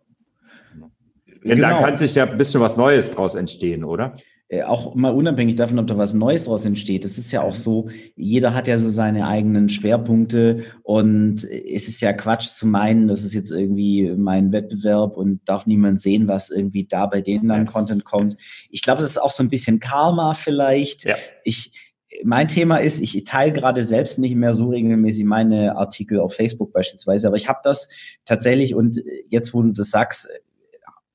Denn 1.44 1.56
genau. 1.56 1.70
da 1.70 1.78
kann 1.80 1.98
sich 1.98 2.14
ja 2.16 2.26
ein 2.26 2.38
bisschen 2.38 2.62
was 2.62 2.78
Neues 2.78 3.12
draus 3.12 3.36
entstehen, 3.36 3.84
oder? 3.84 4.16
Äh, 4.52 4.64
auch 4.64 4.96
mal 4.96 5.14
unabhängig 5.14 5.56
davon, 5.56 5.80
ob 5.80 5.88
da 5.88 5.98
was 5.98 6.14
Neues 6.14 6.44
draus 6.44 6.66
entsteht. 6.66 7.06
Es 7.06 7.18
ist 7.18 7.32
ja 7.32 7.42
auch 7.42 7.54
so, 7.54 7.88
jeder 8.18 8.54
hat 8.54 8.68
ja 8.68 8.78
so 8.80 8.90
seine 8.90 9.26
eigenen 9.26 9.70
Schwerpunkte 9.70 10.66
und 10.84 11.46
es 11.46 11.88
ist 11.88 12.02
ja 12.02 12.12
Quatsch 12.12 12.50
zu 12.50 12.68
meinen, 12.68 13.08
das 13.08 13.24
ist 13.24 13.34
jetzt 13.34 13.52
irgendwie 13.52 14.12
mein 14.12 14.52
Wettbewerb 14.52 15.16
und 15.16 15.40
darf 15.46 15.68
niemand 15.68 16.02
sehen, 16.02 16.28
was 16.28 16.50
irgendwie 16.50 16.84
da 16.84 17.06
bei 17.06 17.22
denen 17.22 17.48
dann 17.48 17.66
Content 17.66 18.04
kommt. 18.04 18.36
Ich 18.70 18.82
glaube, 18.82 19.02
das 19.02 19.12
ist 19.12 19.22
auch 19.22 19.32
so 19.32 19.42
ein 19.42 19.50
bisschen 19.50 19.80
Karma 19.80 20.34
vielleicht. 20.34 21.06
Ja. 21.06 21.16
Ich, 21.46 21.94
mein 22.26 22.50
Thema 22.50 22.76
ist, 22.76 23.00
ich 23.00 23.24
teile 23.24 23.54
gerade 23.54 23.86
selbst 23.86 24.20
nicht 24.20 24.36
mehr 24.36 24.54
so 24.54 24.68
regelmäßig 24.68 25.24
meine 25.24 25.78
Artikel 25.78 26.20
auf 26.20 26.34
Facebook 26.34 26.74
beispielsweise, 26.74 27.28
aber 27.28 27.38
ich 27.38 27.48
habe 27.48 27.60
das 27.64 27.88
tatsächlich 28.26 28.76
und 28.76 29.02
jetzt, 29.30 29.54
wo 29.54 29.62
du 29.62 29.72
das 29.72 29.92
sagst, 29.92 30.28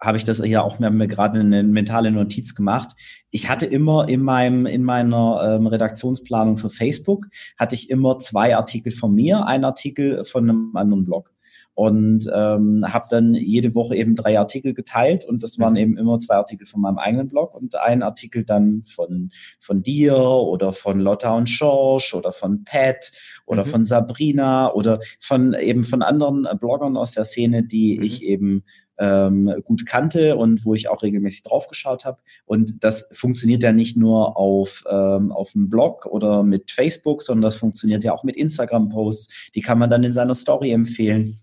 habe 0.07 0.17
ich 0.17 0.25
das 0.25 0.39
ja 0.39 0.63
auch 0.63 0.79
mir, 0.79 0.91
mir 0.91 1.09
gerade 1.09 1.41
eine 1.41 1.63
mentale 1.63 2.11
Notiz 2.11 2.55
gemacht. 2.55 2.93
Ich 3.31 3.49
hatte 3.49 3.67
immer 3.67 4.09
in 4.09 4.23
meinem 4.23 4.65
in 4.65 4.85
meiner 4.85 5.57
ähm, 5.59 5.67
Redaktionsplanung 5.67 6.57
für 6.57 6.71
Facebook 6.71 7.27
hatte 7.59 7.75
ich 7.75 7.91
immer 7.91 8.19
zwei 8.19 8.57
Artikel 8.57 8.93
von 8.93 9.15
mir, 9.15 9.47
ein 9.47 9.65
Artikel 9.65 10.25
von 10.25 10.45
einem 10.49 10.77
anderen 10.77 11.05
Blog 11.05 11.33
und 11.77 12.27
ähm, 12.35 12.87
habe 12.89 13.07
dann 13.11 13.35
jede 13.35 13.75
Woche 13.75 13.97
eben 13.97 14.17
drei 14.17 14.39
Artikel 14.39 14.73
geteilt 14.73 15.27
und 15.27 15.43
das 15.43 15.59
waren 15.59 15.75
mhm. 15.75 15.79
eben 15.79 15.99
immer 15.99 16.19
zwei 16.19 16.37
Artikel 16.37 16.67
von 16.67 16.81
meinem 16.81 16.97
eigenen 16.97 17.29
Blog 17.29 17.55
und 17.55 17.77
ein 17.77 18.03
Artikel 18.03 18.45
dann 18.45 18.85
von 18.87 19.31
von 19.61 19.83
dir 19.83 20.17
oder 20.17 20.73
von 20.73 21.01
Lotta 21.01 21.37
und 21.37 21.51
Schorsch 21.51 22.15
oder 22.15 22.33
von 22.33 22.65
Pat 22.65 23.13
oder 23.45 23.67
mhm. 23.67 23.71
von 23.71 23.85
Sabrina 23.85 24.73
oder 24.73 25.01
von 25.21 25.53
eben 25.53 25.85
von 25.85 26.01
anderen 26.01 26.47
Bloggern 26.59 26.97
aus 26.97 27.13
der 27.13 27.27
Szene, 27.27 27.63
die 27.63 27.99
mhm. 27.99 28.05
ich 28.05 28.23
eben 28.23 28.65
ähm, 28.99 29.53
gut 29.65 29.87
kannte 29.87 30.37
und 30.37 30.65
wo 30.65 30.75
ich 30.75 30.89
auch 30.89 31.03
regelmäßig 31.03 31.43
draufgeschaut 31.43 32.05
habe. 32.05 32.19
Und 32.45 32.83
das 32.85 33.09
funktioniert 33.13 33.63
ja 33.63 33.73
nicht 33.73 33.97
nur 33.97 34.37
auf, 34.37 34.85
ähm, 34.89 35.33
auf 35.33 35.53
dem 35.53 35.69
Blog 35.69 36.07
oder 36.07 36.43
mit 36.43 36.71
Facebook, 36.71 37.23
sondern 37.23 37.43
das 37.43 37.57
funktioniert 37.57 38.05
ja 38.05 38.13
auch 38.13 38.25
mit 38.25 38.37
Instagram-Posts. 38.37 39.53
Die 39.55 39.61
kann 39.61 39.79
man 39.79 39.91
dann 39.91 40.05
in 40.05 40.13
seiner 40.13 40.35
Story 40.35 40.71
empfehlen. 40.73 41.41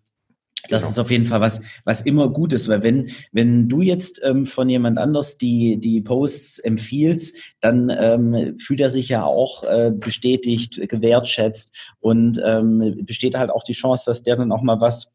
Das 0.69 0.83
genau. 0.83 0.91
ist 0.91 0.99
auf 0.99 1.11
jeden 1.11 1.25
Fall 1.25 1.41
was, 1.41 1.61
was 1.83 2.03
immer 2.03 2.29
gut 2.29 2.53
ist, 2.53 2.69
weil 2.69 2.83
wenn, 2.83 3.11
wenn 3.33 3.67
du 3.67 3.81
jetzt 3.81 4.21
ähm, 4.23 4.45
von 4.45 4.69
jemand 4.69 4.97
anders 4.97 5.37
die, 5.37 5.77
die 5.77 5.99
Posts 5.99 6.59
empfiehlst, 6.59 7.35
dann 7.59 7.89
ähm, 7.89 8.57
fühlt 8.59 8.79
er 8.79 8.89
sich 8.89 9.09
ja 9.09 9.25
auch 9.25 9.63
äh, 9.63 9.91
bestätigt, 9.93 10.79
gewertschätzt 10.87 11.75
und 11.99 12.41
ähm, 12.45 13.01
besteht 13.01 13.37
halt 13.37 13.49
auch 13.49 13.63
die 13.63 13.73
Chance, 13.73 14.05
dass 14.07 14.23
der 14.23 14.37
dann 14.37 14.53
auch 14.53 14.61
mal 14.61 14.79
was 14.79 15.11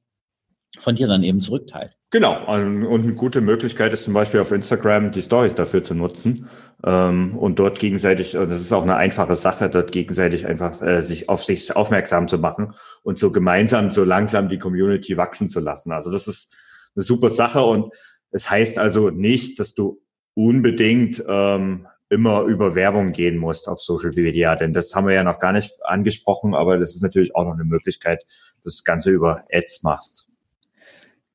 von 0.79 0.97
dir 0.97 1.07
dann 1.07 1.23
eben 1.23 1.41
zurückteilt. 1.41 1.99
Genau, 2.11 2.47
und 2.47 3.03
eine 3.03 3.15
gute 3.15 3.43
Möglichkeit 3.43 3.93
ist 3.93 4.05
zum 4.05 4.15
Beispiel 4.15 4.41
auf 4.41 4.51
Instagram 4.51 5.13
die 5.13 5.21
Stories 5.21 5.55
dafür 5.55 5.83
zu 5.83 5.95
nutzen 5.95 6.49
ähm, 6.85 7.37
und 7.37 7.59
dort 7.59 7.79
gegenseitig, 7.79 8.35
und 8.35 8.51
das 8.51 8.61
ist 8.61 8.73
auch 8.73 8.83
eine 8.83 8.97
einfache 8.97 9.37
Sache, 9.37 9.69
dort 9.69 9.93
gegenseitig 9.93 10.47
einfach 10.47 10.81
äh, 10.81 11.03
sich 11.03 11.29
auf 11.29 11.45
sich 11.45 11.77
aufmerksam 11.77 12.27
zu 12.27 12.39
machen 12.39 12.73
und 13.03 13.19
so 13.19 13.31
gemeinsam, 13.31 13.91
so 13.91 14.05
langsam 14.05 14.49
die 14.49 14.59
Community 14.59 15.19
wachsen 15.19 15.51
zu 15.51 15.61
lassen. 15.61 15.93
Also 15.93 16.11
das 16.11 16.29
ist 16.29 16.57
eine 16.97 17.05
super 17.05 17.29
Sache 17.29 17.63
und 17.63 17.93
es 18.31 18.51
heißt 18.51 18.79
also 18.79 19.11
nicht, 19.11 19.61
dass 19.61 19.75
du 19.75 20.01
unbedingt 20.33 21.23
ähm, 21.29 21.89
immer 22.09 22.45
über 22.45 22.75
Werbung 22.75 23.13
gehen 23.13 23.37
musst 23.37 23.69
auf 23.69 23.81
Social 23.81 24.13
Media, 24.13 24.57
denn 24.57 24.73
das 24.73 24.95
haben 24.95 25.07
wir 25.07 25.15
ja 25.15 25.25
noch 25.25 25.39
gar 25.39 25.53
nicht 25.53 25.75
angesprochen, 25.85 26.55
aber 26.55 26.79
das 26.79 26.95
ist 26.95 27.03
natürlich 27.03 27.37
auch 27.37 27.45
noch 27.45 27.53
eine 27.53 27.65
Möglichkeit, 27.65 28.25
dass 28.65 28.77
das 28.77 28.85
Ganze 28.85 29.11
über 29.11 29.45
Ads 29.53 29.83
machst. 29.83 30.28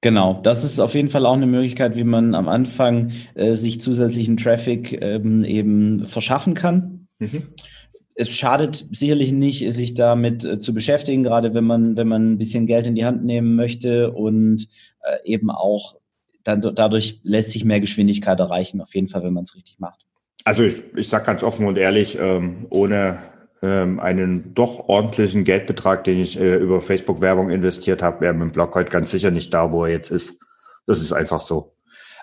Genau, 0.04 0.42
das 0.44 0.66
ist 0.66 0.82
auf 0.82 0.96
jeden 0.96 1.08
Fall 1.08 1.26
auch 1.26 1.38
eine 1.38 1.46
Möglichkeit, 1.46 1.96
wie 1.96 2.04
man 2.04 2.36
am 2.36 2.50
Anfang 2.50 3.12
äh, 3.36 3.54
sich 3.54 3.80
zusätzlichen 3.80 4.36
Traffic 4.36 5.02
ähm, 5.02 5.46
eben 5.46 6.08
verschaffen 6.08 6.56
kann. 6.56 7.08
Mhm. 7.20 7.44
Es 8.14 8.30
schadet 8.36 8.86
sicherlich 8.92 9.32
nicht, 9.32 9.72
sich 9.72 9.94
damit 9.94 10.44
äh, 10.44 10.60
zu 10.60 10.74
beschäftigen, 10.74 11.24
gerade 11.24 11.54
wenn 11.54 11.64
man, 11.64 11.96
wenn 11.96 12.10
man 12.10 12.34
ein 12.34 12.38
bisschen 12.38 12.68
Geld 12.68 12.86
in 12.86 12.96
die 12.96 13.06
Hand 13.06 13.24
nehmen 13.24 13.56
möchte 13.56 14.12
und 14.12 14.68
äh, 15.04 15.20
eben 15.24 15.50
auch 15.50 15.96
dann 16.44 16.60
dadurch 16.60 17.22
lässt 17.24 17.52
sich 17.52 17.64
mehr 17.64 17.80
Geschwindigkeit 17.80 18.38
erreichen, 18.42 18.82
auf 18.82 18.94
jeden 18.94 19.08
Fall, 19.08 19.24
wenn 19.24 19.32
man 19.32 19.46
es 19.46 19.56
richtig 19.56 19.80
macht. 19.80 20.06
Also 20.44 20.64
ich, 20.64 20.84
ich 20.98 21.08
sage 21.08 21.26
ganz 21.26 21.44
offen 21.44 21.66
und 21.66 21.78
ehrlich, 21.78 22.18
ähm, 22.20 22.68
ohne 22.70 23.20
ähm, 23.64 24.02
einen 24.02 24.54
doch 24.54 24.90
ordentlichen 24.90 25.46
Geldbetrag, 25.46 26.04
den 26.04 26.20
ich 26.20 26.38
äh, 26.38 26.58
über 26.58 26.82
Facebook-Werbung 26.82 27.50
investiert 27.50 28.04
habe, 28.04 28.20
wäre 28.20 28.34
mein 28.34 28.52
Blog 28.52 28.76
heute 28.76 28.92
ganz 28.92 29.10
sicher 29.10 29.32
nicht 29.32 29.54
da, 29.54 29.72
wo 29.72 29.86
er 29.86 29.92
jetzt 29.92 30.12
ist. 30.12 30.38
Das 30.86 31.00
ist 31.00 31.14
einfach 31.14 31.40
so. 31.40 31.74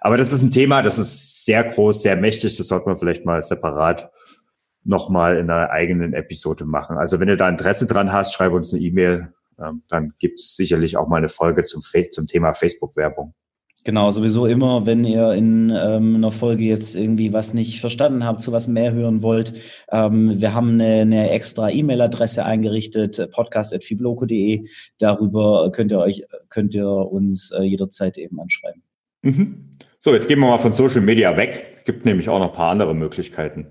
Aber 0.02 0.18
das 0.18 0.32
ist 0.32 0.42
ein 0.42 0.50
Thema, 0.50 0.82
das 0.82 0.98
ist 0.98 1.46
sehr 1.46 1.64
groß, 1.64 2.02
sehr 2.02 2.16
mächtig. 2.16 2.58
Das 2.58 2.68
sollte 2.68 2.86
man 2.86 2.98
vielleicht 2.98 3.24
mal 3.24 3.42
separat 3.42 4.10
nochmal 4.84 5.38
in 5.38 5.50
einer 5.50 5.70
eigenen 5.70 6.12
Episode 6.12 6.66
machen. 6.66 6.98
Also 6.98 7.20
wenn 7.20 7.28
du 7.28 7.38
da 7.38 7.48
Interesse 7.48 7.86
dran 7.86 8.12
hast, 8.12 8.34
schreib 8.34 8.52
uns 8.52 8.74
eine 8.74 8.82
E-Mail. 8.82 9.32
Ähm, 9.58 9.82
dann 9.88 10.12
gibt's 10.18 10.56
sicherlich 10.56 10.98
auch 10.98 11.08
mal 11.08 11.16
eine 11.16 11.28
Folge 11.28 11.64
zum, 11.64 11.80
zum 12.10 12.26
Thema 12.26 12.52
Facebook-Werbung. 12.52 13.34
Genau, 13.84 14.10
sowieso 14.10 14.46
immer, 14.46 14.84
wenn 14.84 15.04
ihr 15.04 15.32
in 15.32 15.70
ähm, 15.70 16.16
einer 16.16 16.30
Folge 16.30 16.64
jetzt 16.64 16.94
irgendwie 16.96 17.32
was 17.32 17.54
nicht 17.54 17.80
verstanden 17.80 18.24
habt, 18.24 18.42
zu 18.42 18.52
was 18.52 18.68
mehr 18.68 18.92
hören 18.92 19.22
wollt. 19.22 19.54
Ähm, 19.90 20.38
wir 20.38 20.52
haben 20.52 20.72
eine, 20.72 21.00
eine 21.00 21.30
extra 21.30 21.70
E-Mail-Adresse 21.70 22.44
eingerichtet, 22.44 23.30
podcast.fibloco.de. 23.30 24.66
Darüber 24.98 25.72
könnt 25.72 25.92
ihr 25.92 25.98
euch, 25.98 26.24
könnt 26.50 26.74
ihr 26.74 26.88
uns 26.88 27.52
äh, 27.52 27.62
jederzeit 27.62 28.18
eben 28.18 28.38
anschreiben. 28.38 28.82
Mhm. 29.22 29.70
So, 30.00 30.12
jetzt 30.12 30.28
gehen 30.28 30.40
wir 30.40 30.48
mal 30.48 30.58
von 30.58 30.72
Social 30.72 31.00
Media 31.00 31.36
weg. 31.38 31.82
Gibt 31.86 32.04
nämlich 32.04 32.28
auch 32.28 32.38
noch 32.38 32.50
ein 32.50 32.54
paar 32.54 32.70
andere 32.70 32.94
Möglichkeiten. 32.94 33.66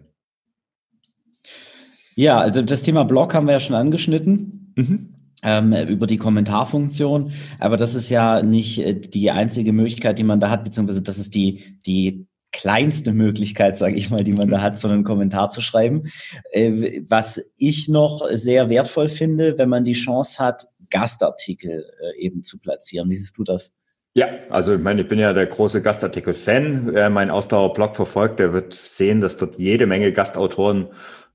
Ja, 2.16 2.40
also 2.40 2.64
das 2.64 2.82
Thema 2.82 3.04
Blog 3.06 3.36
haben 3.36 3.46
wir 3.46 3.54
ja 3.54 3.60
schon 3.60 3.76
angeschnitten. 3.76 4.74
Mhm 4.76 5.19
ähm, 5.44 5.74
über 5.88 6.08
die 6.08 6.18
Kommentarfunktion. 6.18 7.32
Aber 7.60 7.78
das 7.78 7.96
ist 7.96 8.10
ja 8.10 8.42
nicht 8.42 8.80
äh, 8.80 8.94
die 8.94 9.32
einzige 9.32 9.74
Möglichkeit, 9.74 10.20
die 10.20 10.24
man 10.24 10.40
da 10.40 10.50
hat, 10.50 10.64
beziehungsweise 10.64 11.02
das 11.02 11.18
ist 11.18 11.36
die, 11.36 11.80
die 11.86 12.28
kleinste 12.52 13.14
Möglichkeit, 13.14 13.78
sage 13.78 13.96
ich 13.96 14.10
mal, 14.10 14.24
die 14.24 14.34
man 14.34 14.50
da 14.50 14.62
hat, 14.62 14.80
so 14.80 14.88
einen 14.88 15.04
Kommentar 15.04 15.50
zu 15.50 15.62
schreiben. 15.62 16.10
Äh, 16.52 17.02
was 17.08 17.42
ich 17.58 17.88
noch 17.88 18.28
sehr 18.32 18.70
wertvoll 18.70 19.10
finde, 19.10 19.58
wenn 19.58 19.70
man 19.70 19.86
die 19.86 19.94
Chance 19.94 20.40
hat, 20.40 20.68
Gastartikel 20.90 21.86
äh, 22.02 22.20
eben 22.20 22.44
zu 22.44 22.60
platzieren. 22.60 23.10
Wie 23.10 23.16
siehst 23.16 23.38
du 23.38 23.44
das? 23.44 23.72
Ja, 24.16 24.28
also 24.50 24.74
ich 24.74 24.82
meine, 24.82 25.04
ich 25.04 25.08
bin 25.08 25.20
ja 25.20 25.34
der 25.34 25.46
große 25.46 25.82
Gastartikel-Fan. 25.84 26.94
Wer 26.94 27.10
meinen 27.12 27.30
Ausdauerblog 27.30 27.96
verfolgt, 27.96 28.40
der 28.40 28.54
wird 28.54 28.74
sehen, 28.74 29.22
dass 29.22 29.38
dort 29.38 29.58
jede 29.58 29.86
Menge 29.86 30.12
Gastautoren 30.12 30.88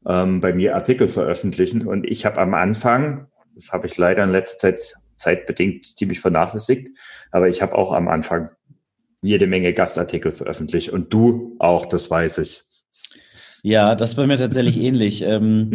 ähm, 0.07 0.41
bei 0.41 0.53
mir 0.53 0.75
Artikel 0.75 1.09
veröffentlichen. 1.09 1.87
Und 1.87 2.05
ich 2.05 2.27
habe 2.27 2.39
am 2.39 2.53
Anfang 2.53 3.29
das 3.55 3.73
habe 3.73 3.87
ich 3.87 3.97
leider 3.97 4.25
in 4.25 4.31
letzter 4.31 4.59
Zeit 4.59 4.95
zeitbedingt 5.17 5.87
ziemlich 5.97 6.21
vernachlässigt. 6.21 6.89
Aber 7.31 7.49
ich 7.49 7.63
habe 7.63 7.75
auch 7.75 7.93
am 7.93 8.09
Anfang 8.09 8.51
jede 9.23 9.47
Menge 9.47 9.73
Gastartikel 9.73 10.33
veröffentlicht 10.33 10.91
und 10.91 11.13
du 11.13 11.57
auch, 11.59 11.87
das 11.87 12.11
weiß 12.11 12.39
ich. 12.39 12.63
Ja, 13.63 13.95
das 13.95 14.11
ist 14.11 14.17
bei 14.17 14.27
mir 14.27 14.37
tatsächlich 14.37 14.79
ähnlich. 14.79 15.23
Ähm, 15.23 15.71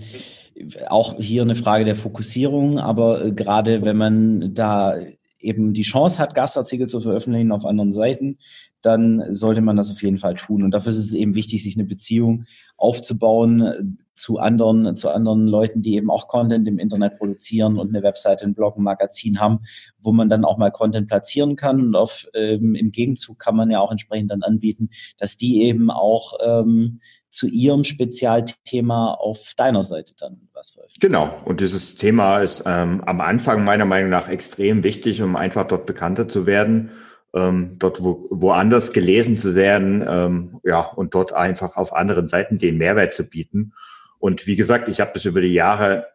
auch 0.87 1.17
hier 1.17 1.41
eine 1.41 1.55
Frage 1.55 1.85
der 1.85 1.95
Fokussierung, 1.95 2.79
aber 2.79 3.25
äh, 3.25 3.31
gerade 3.31 3.83
wenn 3.83 3.97
man 3.97 4.53
da 4.53 4.99
eben 5.39 5.73
die 5.73 5.83
Chance 5.83 6.19
hat, 6.19 6.35
Gastartikel 6.35 6.87
zu 6.87 6.99
veröffentlichen 6.99 7.51
auf 7.51 7.65
anderen 7.65 7.93
Seiten, 7.93 8.37
dann 8.81 9.33
sollte 9.33 9.61
man 9.61 9.75
das 9.75 9.91
auf 9.91 10.01
jeden 10.01 10.17
Fall 10.17 10.35
tun. 10.35 10.63
Und 10.63 10.71
dafür 10.71 10.91
ist 10.91 10.99
es 10.99 11.13
eben 11.13 11.35
wichtig, 11.35 11.63
sich 11.63 11.75
eine 11.75 11.85
Beziehung 11.85 12.45
aufzubauen 12.77 13.61
äh, 13.61 13.83
zu 14.15 14.37
anderen, 14.37 14.97
zu 14.97 15.09
anderen 15.09 15.47
Leuten, 15.47 15.81
die 15.81 15.95
eben 15.95 16.09
auch 16.09 16.27
Content 16.27 16.67
im 16.67 16.77
Internet 16.77 17.17
produzieren 17.17 17.77
und 17.77 17.89
eine 17.89 18.03
Webseite, 18.03 18.45
ein 18.45 18.53
Blog, 18.53 18.77
ein 18.77 18.83
Magazin 18.83 19.39
haben, 19.39 19.59
wo 20.01 20.11
man 20.11 20.27
dann 20.27 20.43
auch 20.43 20.57
mal 20.57 20.71
Content 20.71 21.07
platzieren 21.07 21.55
kann. 21.55 21.79
Und 21.79 21.95
auf, 21.95 22.27
ähm, 22.33 22.75
im 22.75 22.91
Gegenzug 22.91 23.39
kann 23.39 23.55
man 23.55 23.71
ja 23.71 23.79
auch 23.79 23.91
entsprechend 23.91 24.31
dann 24.31 24.43
anbieten, 24.43 24.89
dass 25.17 25.37
die 25.37 25.63
eben 25.63 25.89
auch 25.89 26.33
ähm, 26.45 26.99
zu 27.29 27.47
ihrem 27.47 27.83
Spezialthema 27.83 29.13
auf 29.13 29.53
deiner 29.55 29.83
Seite 29.83 30.13
dann 30.19 30.49
was 30.53 30.71
veröffentlichen. 30.71 30.99
Genau. 30.99 31.41
Und 31.45 31.59
dieses 31.61 31.95
Thema 31.95 32.39
ist 32.39 32.63
ähm, 32.65 33.03
am 33.05 33.21
Anfang 33.21 33.63
meiner 33.63 33.85
Meinung 33.85 34.09
nach 34.09 34.29
extrem 34.29 34.83
wichtig, 34.83 35.21
um 35.21 35.35
einfach 35.35 35.67
dort 35.67 35.85
bekannter 35.85 36.27
zu 36.27 36.45
werden, 36.45 36.91
ähm, 37.33 37.75
dort 37.77 38.03
wo, 38.03 38.27
woanders 38.31 38.91
gelesen 38.91 39.37
zu 39.37 39.55
werden, 39.55 40.03
ähm, 40.07 40.59
ja, 40.63 40.81
und 40.81 41.13
dort 41.13 41.33
einfach 41.33 41.77
auf 41.77 41.93
anderen 41.93 42.27
Seiten 42.27 42.57
den 42.57 42.77
Mehrwert 42.77 43.13
zu 43.13 43.23
bieten. 43.23 43.73
Und 44.17 44.47
wie 44.47 44.55
gesagt, 44.55 44.89
ich 44.89 44.99
habe 44.99 45.11
das 45.13 45.25
über 45.25 45.41
die 45.41 45.53
Jahre 45.53 46.07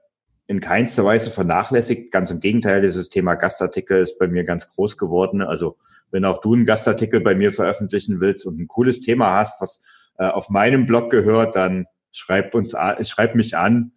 in 0.47 0.61
keinster 0.61 1.05
Weise 1.05 1.31
vernachlässigt. 1.31 2.13
Ganz 2.13 2.31
im 2.31 2.41
Gegenteil, 2.41 2.83
dieses 2.83 3.09
Thema 3.09 3.35
Gastartikel 3.35 4.03
ist 4.03 4.19
bei 4.19 4.29
mir 4.29 4.45
ganz 4.45 4.69
groß 4.69 4.99
geworden. 4.99 5.41
Also 5.41 5.79
wenn 6.11 6.25
auch 6.25 6.41
du 6.41 6.55
einen 6.55 6.67
Gastartikel 6.67 7.21
bei 7.21 7.35
mir 7.35 7.51
veröffentlichen 7.51 8.21
willst 8.21 8.45
und 8.45 8.61
ein 8.61 8.69
cooles 8.69 9.01
Thema 9.01 9.37
hast, 9.37 9.61
was 9.63 9.81
äh, 10.19 10.27
auf 10.27 10.49
meinem 10.51 10.87
Blog 10.87 11.11
gehört, 11.11 11.57
dann 11.57 11.87
schreib 12.13 12.55
uns, 12.55 12.75
schreib 13.03 13.35
mich 13.35 13.57
an. 13.57 13.93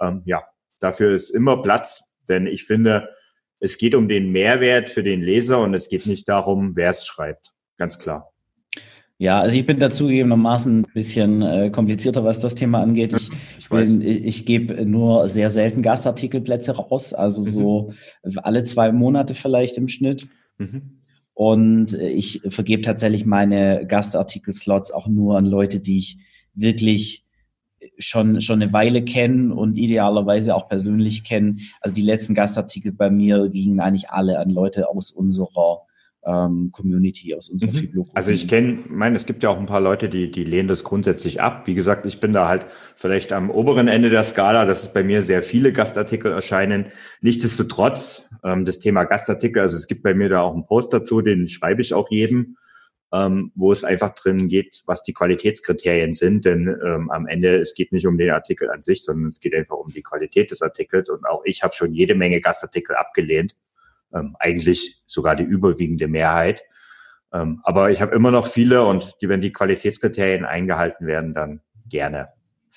Ähm, 0.00 0.22
ja, 0.24 0.42
dafür 0.78 1.12
ist 1.12 1.30
immer 1.30 1.62
Platz, 1.62 2.02
denn 2.28 2.46
ich 2.46 2.64
finde, 2.64 3.08
es 3.60 3.78
geht 3.78 3.94
um 3.94 4.08
den 4.08 4.32
Mehrwert 4.32 4.90
für 4.90 5.02
den 5.02 5.22
Leser 5.22 5.60
und 5.60 5.74
es 5.74 5.88
geht 5.88 6.06
nicht 6.06 6.28
darum, 6.28 6.74
wer 6.74 6.90
es 6.90 7.06
schreibt. 7.06 7.52
Ganz 7.78 7.98
klar. 7.98 8.32
Ja, 9.18 9.40
also 9.40 9.56
ich 9.56 9.64
bin 9.64 9.78
dazugegebenermaßen 9.78 10.80
ein 10.80 10.92
bisschen 10.94 11.42
äh, 11.42 11.70
komplizierter, 11.70 12.24
was 12.24 12.40
das 12.40 12.56
Thema 12.56 12.80
angeht. 12.82 13.12
Ich, 13.12 13.30
ich, 13.58 13.68
bin, 13.68 14.02
ich, 14.02 14.24
ich 14.24 14.46
gebe 14.46 14.84
nur 14.84 15.28
sehr 15.28 15.48
selten 15.50 15.80
Gastartikelplätze 15.80 16.72
raus, 16.72 17.14
also 17.14 17.42
mhm. 17.42 17.46
so 17.48 17.92
alle 18.42 18.64
zwei 18.64 18.90
Monate 18.90 19.34
vielleicht 19.34 19.78
im 19.78 19.86
Schnitt. 19.86 20.26
Mhm. 20.58 21.01
Und 21.34 21.94
ich 21.94 22.42
vergebe 22.48 22.82
tatsächlich 22.82 23.24
meine 23.24 23.86
Gastartikel-Slots 23.86 24.92
auch 24.92 25.08
nur 25.08 25.36
an 25.36 25.46
Leute, 25.46 25.80
die 25.80 25.98
ich 25.98 26.18
wirklich 26.54 27.24
schon, 27.98 28.40
schon 28.40 28.62
eine 28.62 28.72
Weile 28.72 29.02
kenne 29.04 29.54
und 29.54 29.76
idealerweise 29.76 30.54
auch 30.54 30.68
persönlich 30.68 31.24
kenne. 31.24 31.56
Also 31.80 31.94
die 31.94 32.02
letzten 32.02 32.34
Gastartikel 32.34 32.92
bei 32.92 33.10
mir 33.10 33.48
gingen 33.48 33.80
eigentlich 33.80 34.10
alle 34.10 34.38
an 34.38 34.50
Leute 34.50 34.88
aus 34.88 35.10
unserer 35.10 35.82
ähm, 36.24 36.70
Community, 36.72 37.34
aus 37.34 37.48
unserer 37.48 37.72
mhm. 37.72 38.04
Also 38.14 38.30
ich 38.30 38.46
kenne, 38.46 38.78
meine, 38.88 39.16
es 39.16 39.26
gibt 39.26 39.42
ja 39.42 39.50
auch 39.50 39.58
ein 39.58 39.66
paar 39.66 39.80
Leute, 39.80 40.08
die, 40.08 40.30
die 40.30 40.44
lehnen 40.44 40.68
das 40.68 40.84
grundsätzlich 40.84 41.40
ab. 41.40 41.66
Wie 41.66 41.74
gesagt, 41.74 42.06
ich 42.06 42.20
bin 42.20 42.32
da 42.32 42.48
halt 42.48 42.66
vielleicht 42.96 43.32
am 43.32 43.50
oberen 43.50 43.88
Ende 43.88 44.10
der 44.10 44.24
Skala, 44.24 44.64
dass 44.64 44.84
es 44.84 44.92
bei 44.92 45.02
mir 45.02 45.22
sehr 45.22 45.42
viele 45.42 45.72
Gastartikel 45.72 46.30
erscheinen. 46.30 46.86
Nichtsdestotrotz, 47.22 48.26
ähm, 48.44 48.64
das 48.64 48.78
Thema 48.78 49.04
Gastartikel, 49.04 49.62
also 49.62 49.76
es 49.76 49.88
gibt 49.88 50.02
bei 50.02 50.14
mir 50.14 50.28
da 50.28 50.42
auch 50.42 50.54
einen 50.54 50.66
Post 50.66 50.92
dazu, 50.92 51.22
den 51.22 51.48
schreibe 51.48 51.82
ich 51.82 51.92
auch 51.92 52.08
jedem, 52.10 52.56
ähm, 53.12 53.50
wo 53.56 53.72
es 53.72 53.82
einfach 53.82 54.14
drin 54.14 54.46
geht, 54.46 54.82
was 54.86 55.02
die 55.02 55.12
Qualitätskriterien 55.12 56.14
sind. 56.14 56.44
Denn 56.44 56.68
ähm, 56.68 57.10
am 57.10 57.26
Ende, 57.26 57.56
es 57.58 57.74
geht 57.74 57.90
nicht 57.90 58.06
um 58.06 58.16
den 58.16 58.30
Artikel 58.30 58.70
an 58.70 58.82
sich, 58.82 59.02
sondern 59.02 59.28
es 59.28 59.40
geht 59.40 59.54
einfach 59.56 59.76
um 59.76 59.90
die 59.90 60.02
Qualität 60.02 60.52
des 60.52 60.62
Artikels. 60.62 61.10
Und 61.10 61.26
auch 61.26 61.42
ich 61.44 61.64
habe 61.64 61.74
schon 61.74 61.92
jede 61.92 62.14
Menge 62.14 62.40
Gastartikel 62.40 62.94
abgelehnt 62.94 63.56
ähm, 64.14 64.36
eigentlich 64.38 65.02
sogar 65.06 65.36
die 65.36 65.44
überwiegende 65.44 66.08
Mehrheit. 66.08 66.62
Ähm, 67.32 67.60
aber 67.64 67.90
ich 67.90 68.02
habe 68.02 68.14
immer 68.14 68.30
noch 68.30 68.46
viele 68.46 68.84
und 68.84 69.16
die, 69.20 69.28
wenn 69.28 69.40
die 69.40 69.52
Qualitätskriterien 69.52 70.44
eingehalten 70.44 71.06
werden, 71.06 71.32
dann 71.32 71.60
gerne. 71.88 72.28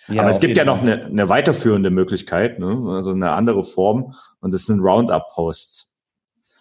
Ja, 0.08 0.22
aber 0.22 0.30
es 0.30 0.40
gibt 0.40 0.56
ja 0.56 0.66
noch 0.66 0.82
eine, 0.82 1.06
eine 1.06 1.30
weiterführende 1.30 1.90
Möglichkeit, 1.90 2.60
ne? 2.60 2.84
also 2.90 3.12
eine 3.12 3.32
andere 3.32 3.64
Form 3.64 4.14
und 4.40 4.54
das 4.54 4.66
sind 4.66 4.80
Roundup-Posts. 4.80 5.92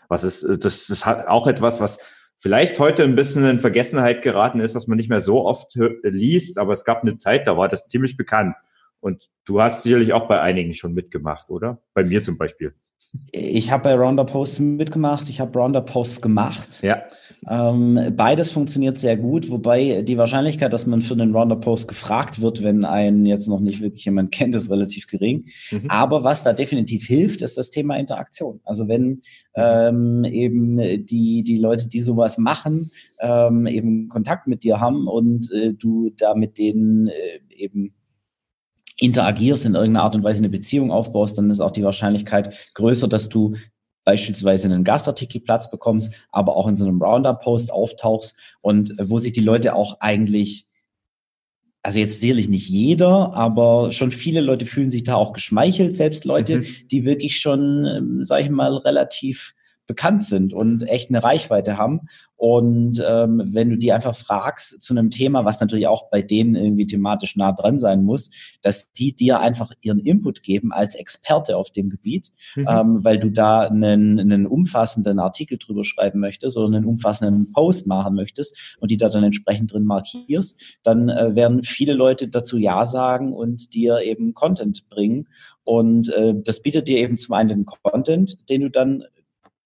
Was 0.09 0.25
ist, 0.25 0.65
das, 0.65 0.87
das 0.87 1.07
hat 1.07 1.27
auch 1.29 1.47
etwas, 1.47 1.81
was 1.81 1.99
vielleicht 2.39 2.79
heute 2.79 3.05
ein 3.05 3.17
bisschen 3.17 3.45
in 3.45 3.61
Vergessenheit 3.61 4.23
geraten 4.23 4.61
ist, 4.61 4.75
was 4.75 4.87
man 4.87 4.97
nicht 4.97 5.11
mehr 5.11 5.21
so 5.21 5.45
oft 5.45 5.79
liest, 6.03 6.59
aber 6.59 6.73
es 6.73 6.85
gab 6.85 7.03
eine 7.03 7.17
Zeit, 7.17 7.47
da 7.47 7.57
war 7.57 7.69
das 7.69 7.87
ziemlich 7.89 8.17
bekannt. 8.17 8.55
Und 9.01 9.29
du 9.45 9.61
hast 9.61 9.83
sicherlich 9.83 10.15
auch 10.15 10.29
bei 10.29 10.41
einigen 10.41 10.73
schon 10.73 10.95
mitgemacht, 10.95 11.51
oder? 11.51 11.83
Bei 11.93 12.05
mir 12.05 12.23
zum 12.23 12.39
Beispiel. 12.39 12.75
Ich 13.31 13.71
habe 13.71 13.85
bei 13.85 13.95
Rounder 13.95 14.25
Posts 14.25 14.61
mitgemacht, 14.61 15.29
ich 15.29 15.41
habe 15.41 15.57
Rounder 15.59 15.81
Posts 15.81 16.21
gemacht. 16.21 16.83
Ja. 16.83 17.05
Ähm, 17.49 18.13
beides 18.17 18.53
funktioniert 18.53 18.99
sehr 18.99 19.17
gut, 19.17 19.51
wobei 19.51 20.03
die 20.03 20.17
Wahrscheinlichkeit, 20.17 20.73
dass 20.73 20.87
man 20.87 21.03
für 21.03 21.15
einen 21.15 21.35
Rounder 21.35 21.57
Post 21.57 21.89
gefragt 21.89 22.41
wird, 22.41 22.63
wenn 22.63 22.85
einen 22.85 23.27
jetzt 23.27 23.49
noch 23.49 23.61
nicht 23.61 23.81
wirklich 23.83 24.05
jemand 24.05 24.33
kennt, 24.33 24.55
ist 24.55 24.71
relativ 24.71 25.07
gering. 25.07 25.45
Mhm. 25.71 25.91
Aber 25.91 26.25
was 26.25 26.43
da 26.43 26.53
definitiv 26.53 27.07
hilft, 27.07 27.43
ist 27.43 27.59
das 27.59 27.71
Thema 27.71 27.97
Interaktion. 27.97 28.61
Also 28.65 28.89
wenn 28.89 29.23
ähm, 29.55 30.25
eben 30.25 31.05
die, 31.05 31.43
die 31.43 31.59
Leute, 31.59 31.89
die 31.89 32.01
sowas 32.01 32.39
machen, 32.39 32.91
ähm, 33.21 33.67
eben 33.67 34.09
Kontakt 34.09 34.47
mit 34.47 34.65
dir 34.65 34.81
haben 34.81 35.07
und 35.07 35.51
äh, 35.53 35.75
du 35.75 36.11
da 36.17 36.35
mit 36.35 36.59
denen 36.59 37.09
äh, 37.09 37.41
eben 37.55 37.95
interagierst, 38.99 39.67
in 39.67 39.75
irgendeiner 39.75 40.05
Art 40.05 40.15
und 40.15 40.25
Weise 40.25 40.39
eine 40.39 40.49
Beziehung 40.49 40.91
aufbaust, 40.91 41.37
dann 41.39 41.51
ist 41.51 41.61
auch 41.61 41.71
die 41.71 41.83
Wahrscheinlichkeit 41.83 42.55
größer, 42.75 43.09
dass 43.09 43.29
du 43.29 43.55
beispielsweise 44.05 44.69
einen 44.69 44.85
Gastartikel 44.85 45.41
Platz 45.41 45.71
bekommst, 45.71 46.13
aber 46.31 46.57
auch 46.57 46.69
in 46.69 46.77
so 46.77 46.87
einem 46.87 47.03
Roundup-Post 47.03 47.73
auftauchst 47.73 48.37
und 48.61 48.95
wo 49.01 49.19
sich 49.19 49.33
die 49.33 49.41
Leute 49.41 49.75
auch 49.75 50.01
eigentlich, 50.01 50.67
also 51.83 51.99
jetzt 51.99 52.21
sicherlich 52.21 52.49
nicht 52.49 52.69
jeder, 52.69 53.33
aber 53.35 53.91
schon 53.93 54.13
viele 54.13 54.41
Leute 54.41 54.67
fühlen 54.67 54.91
sich 54.91 55.05
da 55.05 55.15
auch 55.15 55.33
geschmeichelt, 55.33 55.93
selbst 55.93 56.25
Leute, 56.25 56.59
mhm. 56.59 56.67
die 56.91 57.05
wirklich 57.05 57.39
schon, 57.39 57.87
ähm, 57.87 58.25
sag 58.25 58.43
ich 58.43 58.51
mal, 58.51 58.77
relativ 58.77 59.55
bekannt 59.87 60.25
sind 60.25 60.53
und 60.53 60.89
echt 60.89 61.11
eine 61.11 61.23
Reichweite 61.23 61.77
haben. 61.77 62.03
Und 62.37 63.03
ähm, 63.07 63.43
wenn 63.47 63.71
du 63.71 63.79
die 63.79 63.93
einfach 63.93 64.15
fragst 64.15 64.83
zu 64.83 64.93
einem 64.93 65.11
Thema, 65.11 65.45
was 65.45 65.61
natürlich 65.61 65.87
auch 65.87 66.11
bei 66.11 66.21
denen 66.21 66.57
irgendwie 66.57 66.85
thematisch 66.85 67.37
nah 67.37 67.53
dran 67.53 67.79
sein 67.79 68.03
muss, 68.03 68.31
dass 68.61 68.93
die 68.93 69.15
dir 69.15 69.41
einfach 69.41 69.73
ihren 69.83 70.01
Input 70.01 70.43
geben 70.43 70.73
als 70.73 70.95
Experte 70.95 71.57
auf 71.57 71.71
dem 71.71 71.91
Gebiet, 71.91 72.33
mhm. 72.57 72.67
ähm, 72.69 73.05
weil 73.05 73.19
du 73.19 73.31
da 73.31 73.61
einen, 73.61 74.19
einen 74.19 74.47
umfassenden 74.47 75.21
Artikel 75.21 75.59
drüber 75.59 75.85
schreiben 75.85 76.21
möchtest 76.21 76.57
oder 76.57 76.67
einen 76.67 76.85
umfassenden 76.85 77.53
Post 77.53 77.87
machen 77.87 78.15
möchtest 78.15 78.77
und 78.81 78.91
die 78.91 78.97
da 78.97 79.09
dann 79.09 79.25
entsprechend 79.25 79.73
drin 79.73 79.85
markierst, 79.85 80.61
dann 80.83 81.09
äh, 81.09 81.37
werden 81.37 81.63
viele 81.63 81.95
Leute 81.95 82.29
dazu 82.29 82.59
Ja 82.59 82.85
sagen 82.85 83.33
und 83.33 83.75
dir 83.75 84.01
eben 84.01 84.35
Content 84.35 84.89
bringen. 84.91 85.29
Und 85.65 86.13
äh, 86.13 86.35
das 86.37 86.61
bietet 86.61 86.89
dir 86.89 86.99
eben 86.99 87.17
zum 87.17 87.35
einen 87.35 87.49
den 87.49 87.65
Content, 87.65 88.37
den 88.51 88.63
du 88.63 88.71
dann 88.71 89.05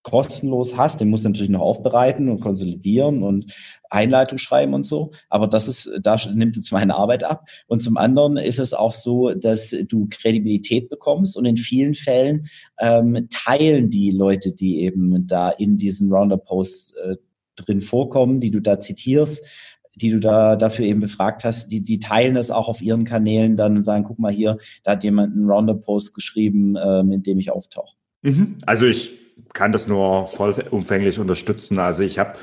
kostenlos 0.02 0.76
hast, 0.76 1.00
den 1.00 1.10
musst 1.10 1.24
du 1.24 1.28
natürlich 1.28 1.50
noch 1.50 1.60
aufbereiten 1.60 2.28
und 2.28 2.40
konsolidieren 2.40 3.22
und 3.22 3.54
Einleitung 3.90 4.38
schreiben 4.38 4.74
und 4.74 4.84
so. 4.84 5.12
Aber 5.28 5.46
das 5.46 5.68
ist, 5.68 5.90
da 6.02 6.16
nimmt 6.32 6.56
jetzt 6.56 6.72
meine 6.72 6.94
Arbeit 6.94 7.24
ab. 7.24 7.48
Und 7.66 7.82
zum 7.82 7.96
anderen 7.96 8.36
ist 8.36 8.58
es 8.58 8.74
auch 8.74 8.92
so, 8.92 9.30
dass 9.34 9.74
du 9.88 10.08
Kredibilität 10.10 10.88
bekommst 10.88 11.36
und 11.36 11.44
in 11.44 11.56
vielen 11.56 11.94
Fällen 11.94 12.48
ähm, 12.78 13.28
teilen 13.30 13.90
die 13.90 14.10
Leute, 14.10 14.52
die 14.52 14.82
eben 14.82 15.26
da 15.26 15.50
in 15.50 15.76
diesen 15.76 16.12
Roundup-Posts 16.12 16.92
äh, 16.94 17.16
drin 17.56 17.80
vorkommen, 17.80 18.40
die 18.40 18.50
du 18.50 18.60
da 18.60 18.78
zitierst, 18.78 19.44
die 19.96 20.10
du 20.10 20.20
da 20.20 20.56
dafür 20.56 20.86
eben 20.86 21.00
befragt 21.00 21.44
hast, 21.44 21.72
die, 21.72 21.82
die 21.82 21.98
teilen 21.98 22.34
das 22.34 22.50
auch 22.50 22.68
auf 22.68 22.80
ihren 22.80 23.04
Kanälen 23.04 23.56
dann 23.56 23.76
und 23.76 23.82
sagen, 23.82 24.04
guck 24.04 24.18
mal 24.18 24.32
hier, 24.32 24.58
da 24.84 24.92
hat 24.92 25.04
jemand 25.04 25.34
einen 25.34 25.50
Roundup-Post 25.50 26.14
geschrieben, 26.14 26.76
ähm, 26.82 27.12
in 27.12 27.22
dem 27.22 27.38
ich 27.38 27.50
auftauche. 27.50 27.96
Mhm. 28.22 28.58
Also 28.64 28.86
ich 28.86 29.12
kann 29.52 29.72
das 29.72 29.86
nur 29.86 30.26
vollumfänglich 30.26 31.18
unterstützen. 31.18 31.78
Also 31.78 32.02
ich 32.02 32.18
habe 32.18 32.34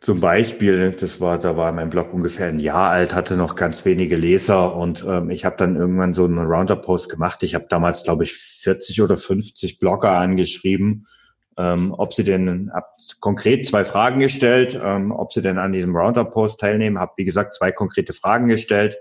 zum 0.00 0.20
Beispiel, 0.20 0.92
das 0.92 1.18
war, 1.20 1.38
da 1.38 1.56
war 1.56 1.72
mein 1.72 1.88
Blog 1.88 2.12
ungefähr 2.12 2.48
ein 2.48 2.58
Jahr 2.58 2.90
alt, 2.90 3.14
hatte 3.14 3.36
noch 3.36 3.54
ganz 3.54 3.86
wenige 3.86 4.16
Leser 4.16 4.76
und 4.76 5.02
ähm, 5.08 5.30
ich 5.30 5.46
habe 5.46 5.56
dann 5.56 5.76
irgendwann 5.76 6.12
so 6.12 6.26
einen 6.26 6.46
Roundup-Post 6.46 7.08
gemacht. 7.08 7.42
Ich 7.42 7.54
habe 7.54 7.64
damals, 7.70 8.02
glaube 8.02 8.24
ich, 8.24 8.34
40 8.34 9.00
oder 9.00 9.16
50 9.16 9.78
Blogger 9.78 10.18
angeschrieben, 10.18 11.06
ähm, 11.56 11.94
ob 11.96 12.12
sie 12.12 12.22
denn, 12.22 12.70
hab 12.74 12.96
konkret 13.20 13.66
zwei 13.66 13.86
Fragen 13.86 14.18
gestellt, 14.18 14.78
ähm, 14.82 15.10
ob 15.10 15.32
sie 15.32 15.40
denn 15.40 15.56
an 15.56 15.72
diesem 15.72 15.96
Roundup-Post 15.96 16.60
teilnehmen. 16.60 16.98
Habe, 16.98 17.12
wie 17.16 17.24
gesagt, 17.24 17.54
zwei 17.54 17.72
konkrete 17.72 18.12
Fragen 18.12 18.46
gestellt, 18.46 18.98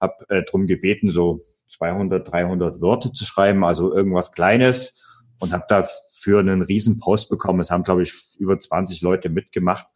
habe 0.00 0.14
äh, 0.30 0.42
darum 0.42 0.66
gebeten, 0.66 1.10
so 1.10 1.44
200, 1.68 2.32
300 2.32 2.80
Wörter 2.80 3.12
zu 3.12 3.26
schreiben, 3.26 3.62
also 3.62 3.94
irgendwas 3.94 4.32
Kleines 4.32 5.05
und 5.38 5.52
habe 5.52 5.64
dafür 5.68 6.40
einen 6.40 6.62
riesen 6.62 6.98
Post 6.98 7.28
bekommen. 7.28 7.60
Es 7.60 7.70
haben, 7.70 7.82
glaube 7.82 8.02
ich, 8.02 8.14
über 8.38 8.58
20 8.58 9.02
Leute 9.02 9.28
mitgemacht. 9.28 9.86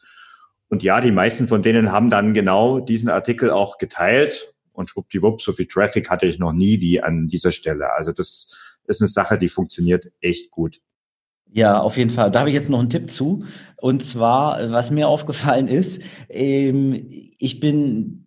Und 0.69 0.83
ja, 0.83 1.01
die 1.01 1.13
meisten 1.13 1.49
von 1.49 1.63
denen 1.63 1.91
haben 1.91 2.11
dann 2.11 2.33
genau 2.35 2.81
diesen 2.81 3.09
Artikel 3.09 3.51
auch 3.51 3.79
geteilt. 3.79 4.55
und 4.73 4.89
schwuppdiwupp, 4.89 5.43
so 5.43 5.53
viel 5.53 5.67
Traffic 5.67 6.09
hatte 6.09 6.27
ich 6.27 6.39
noch 6.39 6.53
nie 6.53 6.81
wie 6.81 7.03
an 7.03 7.27
dieser 7.27 7.51
Stelle. 7.51 7.93
Also 7.93 8.13
das 8.13 8.57
ist 8.87 9.03
eine 9.03 9.09
Sache, 9.09 9.37
die 9.37 9.49
funktioniert 9.49 10.11
echt 10.21 10.51
gut. 10.51 10.81
Ja, 11.53 11.81
auf 11.81 11.97
jeden 11.97 12.11
Fall. 12.11 12.31
Da 12.31 12.41
habe 12.41 12.51
ich 12.51 12.55
jetzt 12.55 12.71
noch 12.71 12.79
einen 12.79 12.91
Tipp 12.91 13.11
zu. 13.11 13.45
Und 13.77 14.05
zwar, 14.05 14.71
was 14.71 14.91
mir 14.91 15.09
aufgefallen 15.09 15.67
ist, 15.67 16.03
ähm, 16.29 17.07
ich 17.39 17.61
bin, 17.61 18.20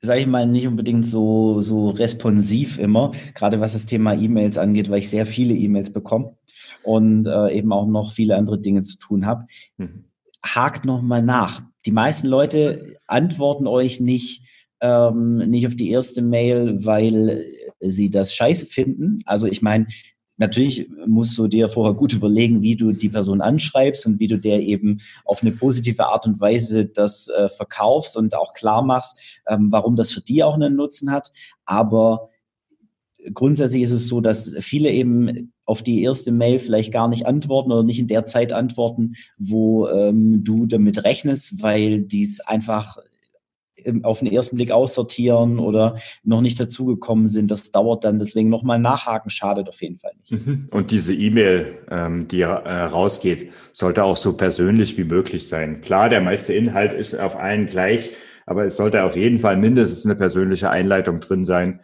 sage 0.00 0.20
ich 0.20 0.26
mal, 0.26 0.46
nicht 0.46 0.66
unbedingt 0.66 1.06
so, 1.06 1.60
so 1.60 1.88
responsiv 1.90 2.78
immer, 2.78 3.12
gerade 3.34 3.60
was 3.60 3.72
das 3.72 3.86
Thema 3.86 4.14
E-Mails 4.14 4.58
angeht, 4.58 4.90
weil 4.90 5.00
ich 5.00 5.10
sehr 5.10 5.26
viele 5.26 5.54
E-Mails 5.54 5.92
bekomme 5.92 6.36
und 6.82 7.26
äh, 7.26 7.56
eben 7.56 7.72
auch 7.72 7.86
noch 7.86 8.12
viele 8.12 8.36
andere 8.36 8.60
Dinge 8.60 8.82
zu 8.82 8.98
tun 8.98 9.26
habe. 9.26 9.46
Mhm. 9.76 10.04
Hakt 10.44 10.84
noch 10.84 11.02
mal 11.02 11.22
nach. 11.22 11.62
Die 11.84 11.90
meisten 11.90 12.28
Leute 12.28 12.96
antworten 13.06 13.66
euch 13.66 14.00
nicht, 14.00 14.44
ähm, 14.80 15.38
nicht 15.38 15.66
auf 15.66 15.74
die 15.74 15.90
erste 15.90 16.22
Mail, 16.22 16.84
weil 16.84 17.44
sie 17.80 18.10
das 18.10 18.34
scheiße 18.34 18.66
finden. 18.66 19.18
Also 19.24 19.46
ich 19.46 19.62
meine, 19.62 19.86
natürlich 20.38 20.88
musst 21.06 21.36
du 21.36 21.48
dir 21.48 21.68
vorher 21.68 21.94
gut 21.94 22.12
überlegen, 22.12 22.62
wie 22.62 22.76
du 22.76 22.92
die 22.92 23.08
Person 23.08 23.40
anschreibst 23.40 24.06
und 24.06 24.18
wie 24.18 24.28
du 24.28 24.38
der 24.38 24.60
eben 24.60 24.98
auf 25.24 25.42
eine 25.42 25.52
positive 25.52 26.06
Art 26.06 26.26
und 26.26 26.40
Weise 26.40 26.86
das 26.86 27.28
äh, 27.28 27.48
verkaufst 27.48 28.16
und 28.16 28.34
auch 28.34 28.54
klar 28.54 28.82
machst, 28.82 29.18
ähm, 29.46 29.68
warum 29.70 29.96
das 29.96 30.12
für 30.12 30.20
die 30.20 30.42
auch 30.42 30.54
einen 30.54 30.76
Nutzen 30.76 31.10
hat. 31.10 31.32
Aber 31.64 32.30
grundsätzlich 33.34 33.82
ist 33.82 33.90
es 33.90 34.08
so, 34.08 34.20
dass 34.20 34.56
viele 34.60 34.90
eben 34.90 35.52
auf 35.64 35.82
die 35.82 36.02
erste 36.02 36.32
Mail 36.32 36.58
vielleicht 36.58 36.92
gar 36.92 37.08
nicht 37.08 37.26
antworten 37.26 37.72
oder 37.72 37.82
nicht 37.82 37.98
in 37.98 38.08
der 38.08 38.24
Zeit 38.24 38.52
antworten, 38.52 39.14
wo 39.36 39.88
ähm, 39.88 40.44
du 40.44 40.66
damit 40.66 41.04
rechnest, 41.04 41.62
weil 41.62 42.02
dies 42.02 42.40
einfach 42.40 42.98
auf 44.02 44.20
den 44.20 44.32
ersten 44.32 44.56
Blick 44.56 44.70
aussortieren 44.70 45.58
oder 45.58 45.96
noch 46.24 46.40
nicht 46.40 46.58
dazugekommen 46.58 47.28
sind. 47.28 47.50
Das 47.50 47.70
dauert 47.70 48.04
dann, 48.04 48.18
deswegen 48.18 48.48
nochmal 48.48 48.78
nachhaken 48.78 49.30
schadet 49.30 49.68
auf 49.68 49.80
jeden 49.82 49.98
Fall 49.98 50.12
nicht. 50.20 50.46
Mhm. 50.46 50.66
Und 50.72 50.90
diese 50.90 51.14
E-Mail, 51.14 51.78
ähm, 51.90 52.28
die 52.28 52.42
äh, 52.42 52.46
rausgeht, 52.46 53.52
sollte 53.72 54.04
auch 54.04 54.16
so 54.16 54.32
persönlich 54.34 54.96
wie 54.98 55.04
möglich 55.04 55.48
sein. 55.48 55.80
Klar, 55.80 56.08
der 56.08 56.20
meiste 56.20 56.52
Inhalt 56.52 56.92
ist 56.92 57.18
auf 57.18 57.36
allen 57.36 57.66
gleich, 57.66 58.10
aber 58.46 58.64
es 58.64 58.76
sollte 58.76 59.04
auf 59.04 59.16
jeden 59.16 59.38
Fall 59.38 59.56
mindestens 59.56 60.06
eine 60.06 60.16
persönliche 60.16 60.70
Einleitung 60.70 61.20
drin 61.20 61.44
sein, 61.44 61.80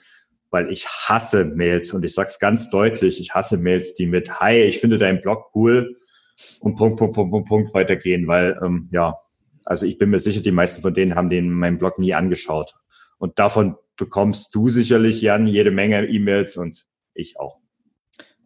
weil 0.51 0.71
ich 0.71 0.87
hasse 0.87 1.45
Mails 1.45 1.93
und 1.93 2.05
ich 2.05 2.15
sag's 2.15 2.39
ganz 2.39 2.71
deutlich, 2.71 3.21
ich 3.21 3.35
hasse 3.35 3.59
Mails, 3.59 3.95
die 3.95 4.07
mit 4.07 4.41
Hi, 4.41 4.63
ich 4.63 4.79
finde 4.79 4.99
deinen 4.99 5.21
Blog 5.21 5.51
cool 5.55 5.97
und 6.61 6.77
Punkt, 6.77 6.99
Punkt, 6.99 7.15
Punkt, 7.15 7.33
Punkt, 7.33 7.49
Punkt 7.49 7.75
weitergehen, 7.75 8.27
weil 8.27 8.59
ähm, 8.63 8.89
ja, 8.93 9.17
also 9.65 9.87
ich 9.87 9.99
bin 9.99 10.11
mir 10.11 10.19
sicher, 10.19 10.41
die 10.41 10.51
meisten 10.51 10.83
von 10.83 10.95
denen 10.95 11.15
haben 11.15 11.31
den 11.31 11.51
meinen 11.51 11.79
Blog 11.79 11.99
nie 11.99 12.15
angeschaut. 12.15 12.75
Und 13.19 13.39
davon 13.39 13.77
bekommst 13.97 14.55
du 14.55 14.69
sicherlich, 14.69 15.23
Jan, 15.23 15.47
jede 15.47 15.71
Menge 15.71 16.07
E-Mails 16.07 16.57
und 16.57 16.85
ich 17.15 17.39
auch. 17.39 17.59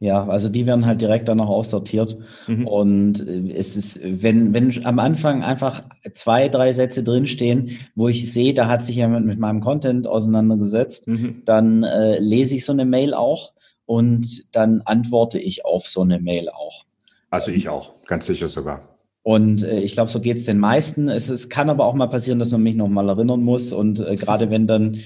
Ja, 0.00 0.28
also 0.28 0.48
die 0.48 0.64
werden 0.66 0.86
halt 0.86 1.00
direkt 1.00 1.28
dann 1.28 1.38
noch 1.38 1.48
aussortiert. 1.48 2.18
Mhm. 2.46 2.66
Und 2.68 3.26
äh, 3.26 3.52
es 3.52 3.76
ist, 3.76 4.00
wenn, 4.04 4.54
wenn 4.54 4.86
am 4.86 5.00
Anfang 5.00 5.42
einfach 5.42 5.82
zwei, 6.14 6.48
drei 6.48 6.72
Sätze 6.72 7.02
drinstehen, 7.02 7.78
wo 7.96 8.08
ich 8.08 8.32
sehe, 8.32 8.54
da 8.54 8.68
hat 8.68 8.84
sich 8.84 8.96
jemand 8.96 9.26
mit 9.26 9.40
meinem 9.40 9.60
Content 9.60 10.06
auseinandergesetzt, 10.06 11.08
mhm. 11.08 11.42
dann 11.44 11.82
äh, 11.82 12.20
lese 12.20 12.54
ich 12.54 12.64
so 12.64 12.72
eine 12.72 12.84
Mail 12.84 13.12
auch 13.12 13.52
und 13.86 14.54
dann 14.54 14.82
antworte 14.82 15.38
ich 15.38 15.64
auf 15.64 15.88
so 15.88 16.02
eine 16.02 16.20
Mail 16.20 16.48
auch. 16.48 16.84
Also 17.30 17.50
ich 17.50 17.68
auch, 17.68 17.94
ganz 18.04 18.26
sicher 18.26 18.48
sogar. 18.48 18.97
Und 19.28 19.62
äh, 19.62 19.80
ich 19.80 19.92
glaube, 19.92 20.10
so 20.10 20.20
geht 20.20 20.38
es 20.38 20.46
den 20.46 20.58
meisten. 20.58 21.10
Es, 21.10 21.28
es 21.28 21.50
kann 21.50 21.68
aber 21.68 21.84
auch 21.84 21.92
mal 21.92 22.06
passieren, 22.06 22.38
dass 22.38 22.50
man 22.50 22.62
mich 22.62 22.76
nochmal 22.76 23.10
erinnern 23.10 23.42
muss. 23.42 23.74
Und 23.74 24.00
äh, 24.00 24.16
gerade 24.16 24.48
wenn 24.48 24.66
dann, 24.66 25.00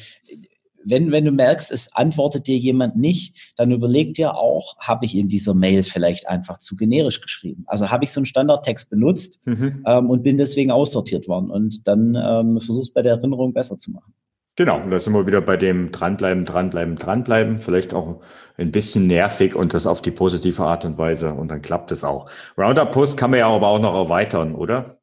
wenn, 0.85 1.11
wenn 1.11 1.25
du 1.25 1.33
merkst, 1.33 1.73
es 1.73 1.93
antwortet 1.93 2.47
dir 2.47 2.57
jemand 2.57 2.95
nicht, 2.95 3.53
dann 3.57 3.73
überleg 3.73 4.15
dir 4.15 4.37
auch, 4.37 4.79
habe 4.79 5.07
ich 5.07 5.17
in 5.17 5.27
dieser 5.27 5.55
Mail 5.55 5.83
vielleicht 5.83 6.29
einfach 6.29 6.59
zu 6.59 6.77
generisch 6.77 7.21
geschrieben? 7.21 7.65
Also 7.67 7.91
habe 7.91 8.05
ich 8.05 8.13
so 8.13 8.21
einen 8.21 8.27
Standardtext 8.27 8.91
benutzt 8.91 9.41
mhm. 9.45 9.83
ähm, 9.89 10.09
und 10.09 10.23
bin 10.23 10.39
deswegen 10.39 10.71
aussortiert 10.71 11.27
worden. 11.27 11.51
Und 11.51 11.89
dann 11.89 12.15
ähm, 12.15 12.61
versuch's 12.61 12.91
bei 12.91 13.03
der 13.03 13.15
Erinnerung 13.15 13.53
besser 13.53 13.77
zu 13.77 13.91
machen. 13.91 14.15
Genau, 14.57 14.87
da 14.91 15.01
sind 15.01 15.15
wir 15.15 15.27
wieder 15.27 15.41
bei 15.41 15.57
dem 15.57 15.93
dranbleiben, 15.93 16.45
dranbleiben, 16.45 16.97
dranbleiben. 16.97 17.59
Vielleicht 17.59 17.95
auch 17.95 18.23
ein 18.59 18.71
bisschen 18.71 19.07
nervig 19.07 19.55
und 19.55 19.73
das 19.73 19.87
auf 19.87 20.03
die 20.03 20.11
positive 20.11 20.63
Art 20.63 20.85
und 20.85 20.99
Weise 20.99 21.33
und 21.33 21.49
dann 21.49 21.63
klappt 21.63 21.91
es 21.91 22.05
auch. 22.05 22.31
Roundup 22.59 22.91
Post 22.93 23.17
kann 23.17 23.31
man 23.31 23.41
ja 23.41 23.49
aber 23.49 23.69
auch 23.69 23.81
noch 23.81 23.95
erweitern, 23.95 24.55
oder? 24.55 24.99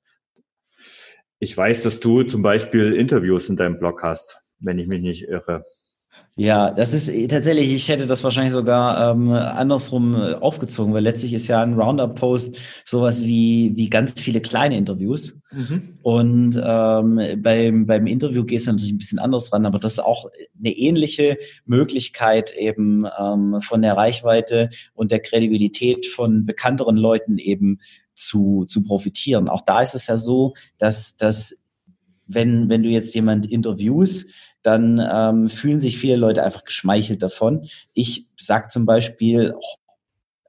Ich 1.40 1.58
weiß, 1.58 1.82
dass 1.82 2.00
du 2.00 2.22
zum 2.24 2.44
Beispiel 2.44 2.94
Interviews 2.94 3.50
in 3.50 3.56
deinem 3.56 3.80
Blog 3.80 4.04
hast, 4.04 4.44
wenn 4.60 4.78
ich 4.78 4.88
mich 4.88 5.02
nicht 5.02 5.24
irre. 5.28 5.66
Ja, 6.40 6.72
das 6.72 6.94
ist 6.94 7.10
äh, 7.10 7.28
tatsächlich, 7.28 7.74
ich 7.74 7.90
hätte 7.90 8.08
das 8.08 8.24
wahrscheinlich 8.24 8.54
sogar 8.54 9.12
ähm, 9.12 9.30
andersrum 9.34 10.16
äh, 10.16 10.36
aufgezogen, 10.36 10.94
weil 10.94 11.04
letztlich 11.04 11.34
ist 11.34 11.50
ja 11.50 11.62
ein 11.62 11.74
Roundup-Post 11.74 12.58
sowas 12.86 13.24
wie, 13.24 13.74
wie 13.76 13.90
ganz 13.90 14.22
viele 14.22 14.40
kleine 14.40 14.78
Interviews. 14.78 15.38
Mhm. 15.52 15.98
Und 16.02 16.56
ähm, 16.56 17.42
beim, 17.44 17.86
beim 17.86 18.08
Interview 18.08 18.46
gehst 18.46 18.68
du 18.68 18.72
natürlich 18.72 18.94
ein 18.94 19.00
bisschen 19.00 19.20
anders 19.20 19.52
ran, 19.52 19.66
aber 19.66 19.80
das 19.80 19.94
ist 19.94 20.00
auch 20.00 20.30
eine 20.58 20.72
ähnliche 20.72 21.38
Möglichkeit 21.66 22.54
eben 22.56 23.04
ähm, 23.20 23.60
von 23.60 23.82
der 23.82 23.98
Reichweite 23.98 24.70
und 24.94 25.12
der 25.12 25.20
Kredibilität 25.20 26.06
von 26.06 26.46
bekannteren 26.46 26.96
Leuten 26.96 27.38
eben 27.38 27.80
zu, 28.16 28.64
zu 28.64 28.84
profitieren. 28.84 29.50
Auch 29.50 29.62
da 29.62 29.82
ist 29.82 29.94
es 29.94 30.08
ja 30.08 30.16
so, 30.16 30.54
dass, 30.78 31.18
dass 31.18 31.60
wenn, 32.28 32.70
wenn 32.70 32.84
du 32.84 32.90
jetzt 32.90 33.14
jemand 33.14 33.46
interviewst, 33.52 34.30
dann 34.62 35.02
ähm, 35.12 35.50
fühlen 35.50 35.80
sich 35.80 35.98
viele 35.98 36.18
Leute 36.18 36.44
einfach 36.44 36.64
geschmeichelt 36.64 37.24
davon. 37.24 37.68
Ich 37.94 38.28
sag 38.38 38.72
zum 38.72 38.86
Beispiel, 38.86 39.56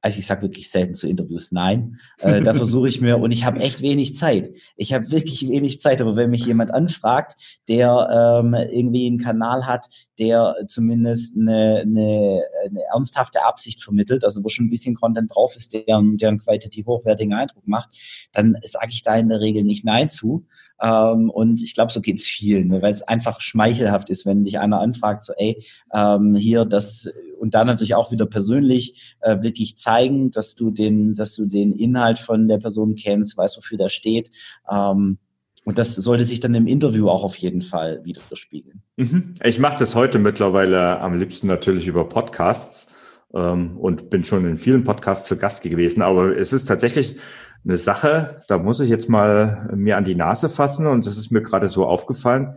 also 0.01 0.19
ich 0.19 0.27
sage 0.27 0.43
wirklich 0.43 0.71
selten 0.71 0.95
zu 0.95 1.09
Interviews 1.09 1.53
nein. 1.53 1.99
Äh, 2.19 2.41
da 2.43 2.55
versuche 2.55 2.89
ich 2.89 3.01
mir, 3.01 3.19
und 3.19 3.33
ich 3.33 3.45
habe 3.45 3.61
echt 3.61 3.83
wenig 3.83 4.17
Zeit. 4.17 4.55
Ich 4.77 4.93
habe 4.93 5.11
wirklich 5.11 5.47
wenig 5.49 5.81
Zeit, 5.81 6.01
aber 6.01 6.17
wenn 6.17 6.31
mich 6.31 6.47
jemand 6.47 6.73
anfragt, 6.73 7.35
der 7.69 8.41
ähm, 8.43 8.55
irgendwie 8.55 9.07
einen 9.07 9.19
Kanal 9.19 9.67
hat, 9.67 9.89
der 10.19 10.55
zumindest 10.69 11.37
eine, 11.37 11.81
eine, 11.83 12.43
eine 12.65 12.83
ernsthafte 12.93 13.45
Absicht 13.45 13.83
vermittelt, 13.83 14.25
also 14.25 14.43
wo 14.43 14.49
schon 14.49 14.67
ein 14.67 14.71
bisschen 14.71 14.95
Content 14.95 15.35
drauf 15.35 15.55
ist, 15.57 15.75
der, 15.75 15.83
der 15.87 16.29
einen 16.29 16.39
qualitativ 16.39 16.87
hochwertigen 16.87 17.35
Eindruck 17.35 17.67
macht, 17.67 17.91
dann 18.33 18.57
sage 18.63 18.89
ich 18.91 19.03
da 19.03 19.17
in 19.17 19.29
der 19.29 19.41
Regel 19.41 19.65
nicht 19.65 19.85
nein 19.85 20.09
zu. 20.09 20.47
Ähm, 20.83 21.29
und 21.31 21.61
ich 21.61 21.75
glaube, 21.75 21.93
so 21.93 22.01
geht's 22.01 22.27
vielen, 22.27 22.69
ne? 22.69 22.83
weil 22.83 22.93
es 22.93 23.03
einfach 23.03 23.41
schmeichelhaft 23.41 24.09
ist, 24.09 24.25
wenn 24.25 24.45
dich 24.45 24.59
einer 24.59 24.81
anfragt, 24.81 25.23
so, 25.23 25.35
ey, 25.37 25.63
ähm, 25.93 26.35
hier 26.37 26.65
das 26.65 27.11
und 27.41 27.55
dann 27.55 27.67
natürlich 27.67 27.95
auch 27.95 28.13
wieder 28.13 28.27
persönlich 28.27 29.17
äh, 29.21 29.43
wirklich 29.43 29.79
zeigen, 29.79 30.31
dass 30.31 30.55
du 30.55 30.71
den, 30.71 31.15
dass 31.15 31.35
du 31.35 31.47
den 31.47 31.73
Inhalt 31.73 32.19
von 32.19 32.49
der 32.49 32.59
Person 32.59 32.95
kennst, 32.95 33.37
weißt, 33.37 33.57
wofür 33.57 33.79
der 33.79 33.89
steht. 33.89 34.31
Ähm, 34.71 35.19
und 35.65 35.79
das 35.79 35.95
sollte 35.95 36.25
sich 36.25 36.41
dann 36.41 36.55
im 36.55 36.67
Interview 36.67 37.09
auch 37.09 37.25
auf 37.25 37.37
jeden 37.37 37.63
Fall 37.63 38.05
widerspiegeln. 38.05 38.83
Mhm. 38.97 39.35
Ich 39.43 39.59
mache 39.59 39.79
das 39.79 39.95
heute 39.95 40.19
mittlerweile 40.19 41.01
am 41.01 41.19
liebsten 41.19 41.47
natürlich 41.47 41.87
über 41.87 42.09
Podcasts 42.09 42.87
ähm, 43.35 43.77
und 43.79 44.11
bin 44.11 44.25
schon 44.25 44.45
in 44.47 44.57
vielen 44.57 44.85
Podcasts 44.85 45.27
zu 45.27 45.37
Gast 45.37 45.63
gewesen. 45.63 46.03
Aber 46.03 46.37
es 46.37 46.53
ist 46.53 46.67
tatsächlich 46.67 47.17
eine 47.65 47.77
Sache, 47.77 48.43
da 48.49 48.59
muss 48.59 48.81
ich 48.81 48.89
jetzt 48.91 49.09
mal 49.09 49.71
mir 49.75 49.97
an 49.97 50.05
die 50.05 50.15
Nase 50.15 50.49
fassen 50.49 50.87
und 50.87 51.07
das 51.07 51.17
ist 51.17 51.31
mir 51.31 51.43
gerade 51.43 51.69
so 51.69 51.87
aufgefallen. 51.87 52.57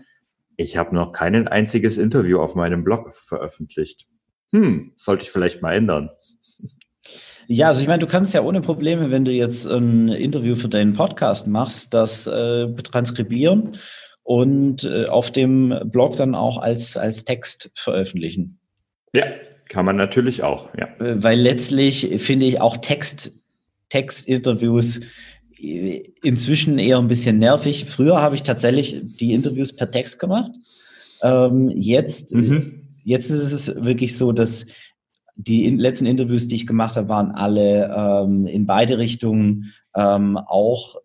Ich 0.55 0.77
habe 0.77 0.95
noch 0.95 1.11
kein 1.11 1.47
einziges 1.47 1.97
Interview 1.97 2.39
auf 2.39 2.55
meinem 2.55 2.83
Blog 2.83 3.13
veröffentlicht. 3.13 4.07
Hm, 4.53 4.93
sollte 4.95 5.23
ich 5.23 5.31
vielleicht 5.31 5.61
mal 5.61 5.73
ändern. 5.73 6.09
Ja, 7.47 7.67
also 7.67 7.81
ich 7.81 7.87
meine, 7.87 7.99
du 7.99 8.07
kannst 8.07 8.33
ja 8.33 8.41
ohne 8.41 8.61
Probleme, 8.61 9.11
wenn 9.11 9.25
du 9.25 9.31
jetzt 9.31 9.65
ein 9.65 10.07
Interview 10.07 10.55
für 10.55 10.69
deinen 10.69 10.93
Podcast 10.93 11.47
machst, 11.47 11.93
das 11.93 12.27
äh, 12.27 12.73
transkribieren 12.75 13.77
und 14.21 14.85
äh, 14.85 15.05
auf 15.05 15.31
dem 15.31 15.73
Blog 15.85 16.15
dann 16.15 16.35
auch 16.35 16.57
als, 16.57 16.95
als 16.95 17.25
Text 17.25 17.71
veröffentlichen. 17.75 18.59
Ja, 19.13 19.25
kann 19.67 19.85
man 19.85 19.97
natürlich 19.97 20.43
auch, 20.43 20.69
ja. 20.77 20.87
Äh, 20.99 21.21
weil 21.21 21.39
letztlich 21.39 22.21
finde 22.23 22.45
ich 22.45 22.61
auch 22.61 22.77
Text 22.77 23.33
Textinterviews 23.89 25.01
inzwischen 25.59 26.79
eher 26.79 26.97
ein 26.97 27.07
bisschen 27.07 27.37
nervig. 27.37 27.85
Früher 27.85 28.21
habe 28.21 28.35
ich 28.35 28.43
tatsächlich 28.43 28.99
die 29.19 29.33
Interviews 29.33 29.73
per 29.75 29.91
Text 29.91 30.19
gemacht. 30.19 30.51
Ähm, 31.21 31.71
jetzt, 31.75 32.33
mhm. 32.33 32.82
Jetzt 33.03 33.29
ist 33.29 33.51
es 33.51 33.75
wirklich 33.83 34.17
so, 34.17 34.31
dass 34.31 34.65
die 35.35 35.65
in, 35.65 35.79
letzten 35.79 36.05
Interviews, 36.05 36.47
die 36.47 36.55
ich 36.55 36.67
gemacht 36.67 36.95
habe, 36.95 37.09
waren 37.09 37.31
alle 37.31 37.93
ähm, 37.95 38.45
in 38.45 38.65
beide 38.65 38.97
Richtungen 38.97 39.73
ähm, 39.95 40.37
auch 40.37 40.97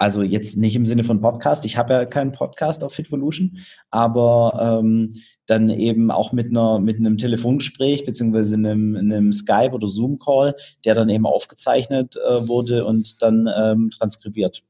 also 0.00 0.22
jetzt 0.22 0.56
nicht 0.56 0.74
im 0.76 0.86
Sinne 0.86 1.04
von 1.04 1.20
Podcast, 1.20 1.66
ich 1.66 1.76
habe 1.76 1.92
ja 1.92 2.04
keinen 2.06 2.32
Podcast 2.32 2.82
auf 2.82 2.94
Fitvolution, 2.94 3.58
aber 3.90 4.80
ähm, 4.80 5.14
dann 5.44 5.68
eben 5.68 6.10
auch 6.10 6.32
mit 6.32 6.46
einer 6.46 6.78
mit 6.78 6.96
einem 6.96 7.18
Telefongespräch 7.18 8.06
beziehungsweise 8.06 8.54
einem, 8.54 8.96
einem 8.96 9.30
Skype 9.30 9.72
oder 9.72 9.88
Zoom 9.88 10.18
Call, 10.18 10.56
der 10.86 10.94
dann 10.94 11.10
eben 11.10 11.26
aufgezeichnet 11.26 12.16
äh, 12.16 12.48
wurde 12.48 12.86
und 12.86 13.20
dann 13.20 13.46
ähm, 13.54 13.90
transkribiert. 13.90 14.62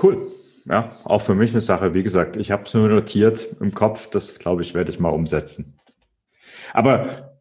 Cool. 0.00 0.26
Ja, 0.66 0.92
auch 1.04 1.20
für 1.20 1.34
mich 1.34 1.52
eine 1.52 1.60
Sache. 1.60 1.94
Wie 1.94 2.02
gesagt, 2.02 2.36
ich 2.36 2.50
habe 2.50 2.64
es 2.64 2.74
nur 2.74 2.88
notiert 2.88 3.48
im 3.60 3.74
Kopf. 3.74 4.10
Das, 4.10 4.38
glaube 4.38 4.62
ich, 4.62 4.74
werde 4.74 4.90
ich 4.90 5.00
mal 5.00 5.10
umsetzen. 5.10 5.78
Aber 6.72 7.34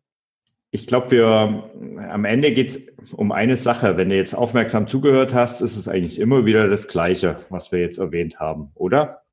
ich 0.72 0.88
glaube, 0.88 1.12
wir 1.12 1.70
am 2.10 2.26
Ende 2.26 2.52
geht 2.52 2.70
es 3.02 3.14
um 3.14 3.32
eine 3.32 3.56
Sache. 3.56 3.96
Wenn 3.96 4.10
du 4.10 4.16
jetzt 4.16 4.36
aufmerksam 4.36 4.88
zugehört 4.88 5.34
hast, 5.34 5.62
ist 5.62 5.78
es 5.78 5.88
eigentlich 5.88 6.20
immer 6.20 6.46
wieder 6.46 6.68
das 6.68 6.88
Gleiche, 6.88 7.38
was 7.50 7.72
wir 7.72 7.80
jetzt 7.80 8.00
erwähnt 8.00 8.40
haben, 8.40 8.72
oder? 8.76 9.24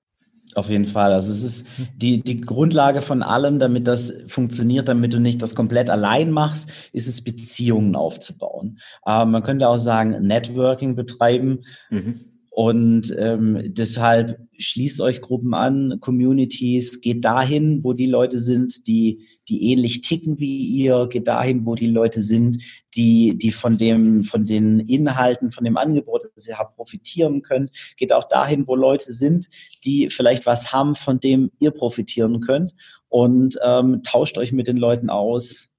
Auf 0.55 0.69
jeden 0.69 0.85
Fall. 0.85 1.13
Also 1.13 1.33
es 1.33 1.45
ist 1.45 1.67
die, 1.95 2.23
die 2.23 2.41
Grundlage 2.41 3.03
von 3.03 3.23
allem, 3.23 3.59
damit 3.59 3.87
das 3.87 4.13
funktioniert, 4.27 4.89
damit 4.89 5.13
du 5.13 5.21
nicht 5.21 5.41
das 5.43 5.55
komplett 5.55 5.91
allein 5.91 6.31
machst, 6.31 6.71
ist 6.93 7.07
es 7.07 7.23
Beziehungen 7.23 7.95
aufzubauen. 7.95 8.81
Aber 9.03 9.27
man 9.27 9.43
könnte 9.43 9.69
auch 9.69 9.79
sagen, 9.79 10.11
Networking 10.27 10.97
betreiben. 10.97 11.61
Mhm. 11.91 12.30
Und 12.53 13.15
ähm, 13.17 13.63
deshalb 13.69 14.41
schließt 14.59 15.01
euch 15.01 15.21
Gruppen 15.21 15.55
an, 15.55 15.99
Communities, 16.01 17.01
geht 17.01 17.25
dahin, 17.25 17.85
wo 17.85 17.93
die 17.93 18.07
Leute 18.07 18.39
sind, 18.39 18.89
die, 18.89 19.25
die 19.49 19.71
ähnlich 19.71 20.01
ticken 20.01 20.41
wie 20.41 20.59
ihr, 20.59 21.07
geht 21.09 21.29
dahin, 21.29 21.65
wo 21.65 21.77
die 21.77 21.87
Leute 21.87 22.21
sind, 22.21 22.59
die, 22.97 23.39
die 23.39 23.53
von 23.53 23.79
dem, 23.79 24.25
von 24.25 24.47
den 24.47 24.81
Inhalten, 24.81 25.53
von 25.53 25.65
dem 25.65 25.77
Angebot, 25.77 26.25
das 26.35 26.49
ihr 26.49 26.59
habt, 26.59 26.75
profitieren 26.75 27.43
könnt. 27.43 27.71
Geht 27.97 28.13
auch 28.13 28.29
dahin, 28.29 28.67
wo 28.67 28.75
Leute 28.75 29.13
sind, 29.13 29.49
die 29.85 30.11
vielleicht 30.11 30.45
was 30.45 30.73
haben, 30.73 30.97
von 30.97 31.21
dem 31.21 31.53
ihr 31.61 31.71
profitieren 31.71 32.41
könnt. 32.41 32.75
Und 33.09 33.59
ähm, 33.65 34.03
tauscht 34.03 34.39
euch 34.39 34.51
mit 34.53 34.67
den 34.67 34.77
Leuten 34.77 35.09
aus. 35.09 35.70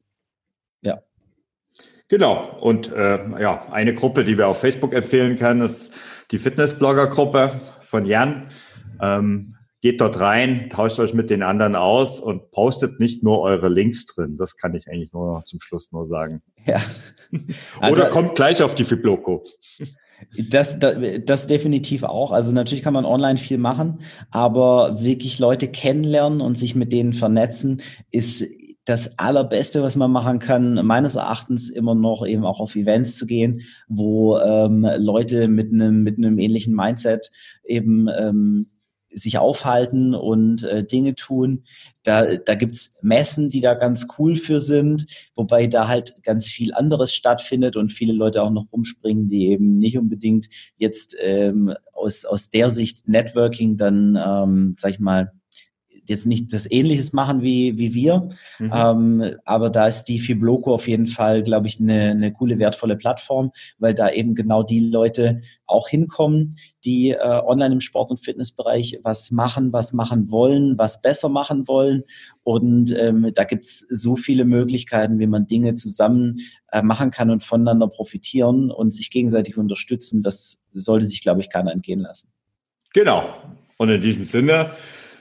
Genau. 2.12 2.58
Und 2.60 2.92
äh, 2.92 3.18
ja, 3.40 3.68
eine 3.72 3.94
Gruppe, 3.94 4.26
die 4.26 4.38
wir 4.38 4.50
auf 4.50 4.60
Facebook 4.60 4.94
empfehlen 4.94 5.38
können, 5.38 5.62
ist 5.62 5.94
die 6.32 6.40
Fitnessblogger-Gruppe 6.40 7.54
von 7.84 8.06
Jan. 8.06 8.50
Ähm, 9.02 9.56
geht 9.80 10.02
dort 10.02 10.20
rein, 10.20 10.70
tauscht 10.70 11.00
euch 11.00 11.14
mit 11.14 11.30
den 11.30 11.42
anderen 11.42 11.78
aus 11.78 12.20
und 12.20 12.52
postet 12.52 13.00
nicht 13.00 13.24
nur 13.24 13.40
eure 13.40 13.70
Links 13.70 14.08
drin. 14.08 14.36
Das 14.36 14.58
kann 14.58 14.76
ich 14.76 14.90
eigentlich 14.90 15.14
nur 15.14 15.38
noch 15.38 15.46
zum 15.46 15.62
Schluss 15.62 15.94
nur 15.94 16.06
sagen. 16.06 16.42
Ja. 16.66 16.82
Oder 17.78 18.04
also, 18.04 18.08
kommt 18.08 18.36
gleich 18.36 18.62
auf 18.62 18.76
die 18.76 18.84
Fibloco. 18.84 19.46
Das, 20.50 20.80
das, 20.80 20.98
das 21.26 21.48
definitiv 21.48 22.04
auch. 22.04 22.32
Also 22.32 22.52
natürlich 22.52 22.84
kann 22.84 22.94
man 22.94 23.06
online 23.06 23.38
viel 23.38 23.58
machen, 23.58 24.02
aber 24.32 25.02
wirklich 25.02 25.40
Leute 25.40 25.70
kennenlernen 25.70 26.42
und 26.42 26.58
sich 26.58 26.76
mit 26.76 26.92
denen 26.92 27.14
vernetzen 27.14 27.82
ist 28.12 28.46
das 28.86 29.20
Allerbeste, 29.20 29.84
was 29.84 29.96
man 29.96 30.12
machen 30.12 30.40
kann, 30.40 30.86
meines 30.86 31.16
Erachtens 31.16 31.70
immer 31.70 31.94
noch 31.94 32.26
eben 32.26 32.46
auch 32.46 32.60
auf 32.60 32.76
Events 32.76 33.16
zu 33.16 33.26
gehen, 33.26 33.62
wo 33.88 34.38
ähm, 34.40 34.88
Leute 34.98 35.48
mit 35.48 35.72
einem 35.72 36.04
mit 36.04 36.18
einem 36.18 36.40
ähnlichen 36.40 36.76
Mindset 36.76 37.32
eben 37.64 38.08
ähm, 38.08 38.72
sich 39.14 39.38
aufhalten 39.38 40.16
und 40.16 40.64
äh, 40.64 40.84
Dinge 40.84 41.16
tun. 41.16 41.64
Da, 42.04 42.38
da 42.38 42.56
gibt's 42.56 42.98
Messen, 43.02 43.50
die 43.50 43.60
da 43.60 43.74
ganz 43.74 44.08
cool 44.18 44.36
für 44.36 44.60
sind, 44.60 45.06
wobei 45.36 45.68
da 45.68 45.88
halt 45.88 46.16
ganz 46.24 46.48
viel 46.48 46.74
anderes 46.74 47.14
stattfindet 47.14 47.76
und 47.76 47.92
viele 47.92 48.14
Leute 48.14 48.42
auch 48.42 48.50
noch 48.50 48.72
rumspringen, 48.72 49.28
die 49.28 49.50
eben 49.50 49.78
nicht 49.78 49.98
unbedingt 49.98 50.48
jetzt 50.78 51.16
ähm, 51.20 51.74
aus, 51.94 52.26
aus 52.26 52.50
der 52.50 52.70
Sicht 52.70 53.08
Networking 53.08 53.78
dann, 53.78 54.16
ähm, 54.16 54.76
sag 54.80 54.92
ich 54.92 55.00
mal, 55.00 55.34
jetzt 56.06 56.26
nicht 56.26 56.52
das 56.54 56.70
Ähnliches 56.70 57.14
machen 57.14 57.42
wie, 57.42 57.78
wie 57.78 57.94
wir, 57.94 58.30
mhm. 58.60 58.72
ähm, 58.74 59.36
aber 59.46 59.70
da 59.70 59.88
ist 59.88 60.06
die 60.06 60.20
Fibloco 60.20 60.74
auf 60.74 60.88
jeden 60.88 61.08
Fall, 61.08 61.44
glaube 61.44 61.68
ich, 61.68 61.80
eine, 61.80 62.12
eine 62.12 62.34
coole, 62.34 62.60
wertvolle 62.60 62.98
Plattform, 62.98 63.52
weil 63.78 63.94
da 63.94 64.10
eben 64.10 64.36
genau 64.36 64.64
die 64.64 64.80
Leute 64.80 65.42
auch 65.66 65.88
hinkommen, 65.88 66.58
die 66.84 67.12
äh, 67.12 67.18
online 67.20 67.76
im 67.76 67.82
Sport- 67.82 68.12
und 68.12 68.18
Fitnessbereich 68.18 69.00
was 69.04 69.32
machen, 69.32 69.74
was 69.74 69.94
machen 69.94 70.32
wollen, 70.32 70.78
was 70.78 71.02
besser 71.02 71.30
machen 71.30 71.68
wollen. 71.68 72.04
Und 72.44 72.94
ähm, 72.98 73.32
da 73.34 73.44
gibt's 73.44 73.86
so 73.90 74.16
viele 74.16 74.46
Möglichkeiten, 74.46 75.20
wie 75.20 75.28
man 75.28 75.48
Dinge 75.48 75.76
zusammen 75.76 76.40
äh, 76.72 76.82
machen 76.82 77.12
kann 77.12 77.30
und 77.30 77.44
voneinander 77.44 77.88
profitieren 77.88 78.72
und 78.72 78.92
sich 78.92 79.10
gegenseitig 79.12 79.58
unterstützen. 79.58 80.22
Das 80.22 80.60
sollte 80.74 81.06
sich, 81.06 81.22
glaube 81.22 81.42
ich, 81.42 81.50
keiner 81.50 81.72
entgehen 81.72 82.02
lassen. 82.02 82.30
Genau. 82.94 83.24
Und 83.78 83.90
in 83.90 84.02
diesem 84.02 84.24
Sinne, 84.24 84.72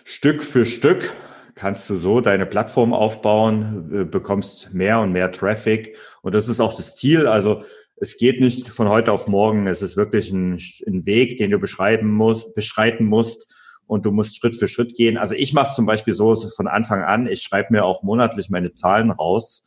Stück 0.05 0.43
für 0.43 0.67
Stück 0.67 1.13
kannst 1.55 1.91
du 1.91 1.97
so 1.97 2.21
deine 2.21 2.47
Plattform 2.47 2.95
aufbauen, 2.95 3.91
äh, 3.93 4.05
bekommst 4.05 4.73
mehr 4.73 5.01
und 5.01 5.13
mehr 5.13 5.31
Traffic. 5.31 5.97
Und 6.23 6.35
das 6.35 6.49
ist 6.49 6.61
auch 6.61 6.77
das 6.77 6.97
Ziel. 6.97 7.27
Also 7.27 7.63
es 7.97 8.17
geht 8.17 8.41
nicht 8.41 8.69
von 8.69 8.89
heute 8.89 9.13
auf 9.13 9.27
morgen. 9.27 9.67
Es 9.67 9.83
ist 9.83 9.97
wirklich 9.97 10.33
ein, 10.33 10.59
ein 10.87 11.05
Weg, 11.05 11.37
den 11.37 11.51
du 11.51 11.59
beschreiben 11.59 12.11
musst, 12.11 12.55
beschreiten 12.55 13.05
musst. 13.05 13.55
Und 13.87 14.07
du 14.07 14.13
musst 14.13 14.37
Schritt 14.37 14.55
für 14.55 14.69
Schritt 14.69 14.95
gehen. 14.95 15.19
Also 15.19 15.35
ich 15.35 15.53
mache 15.53 15.69
es 15.69 15.75
zum 15.75 15.85
Beispiel 15.85 16.15
so 16.15 16.35
von 16.35 16.69
Anfang 16.69 17.03
an. 17.03 17.27
Ich 17.27 17.43
schreibe 17.43 17.73
mir 17.73 17.85
auch 17.85 18.03
monatlich 18.03 18.49
meine 18.49 18.73
Zahlen 18.73 19.11
raus 19.11 19.65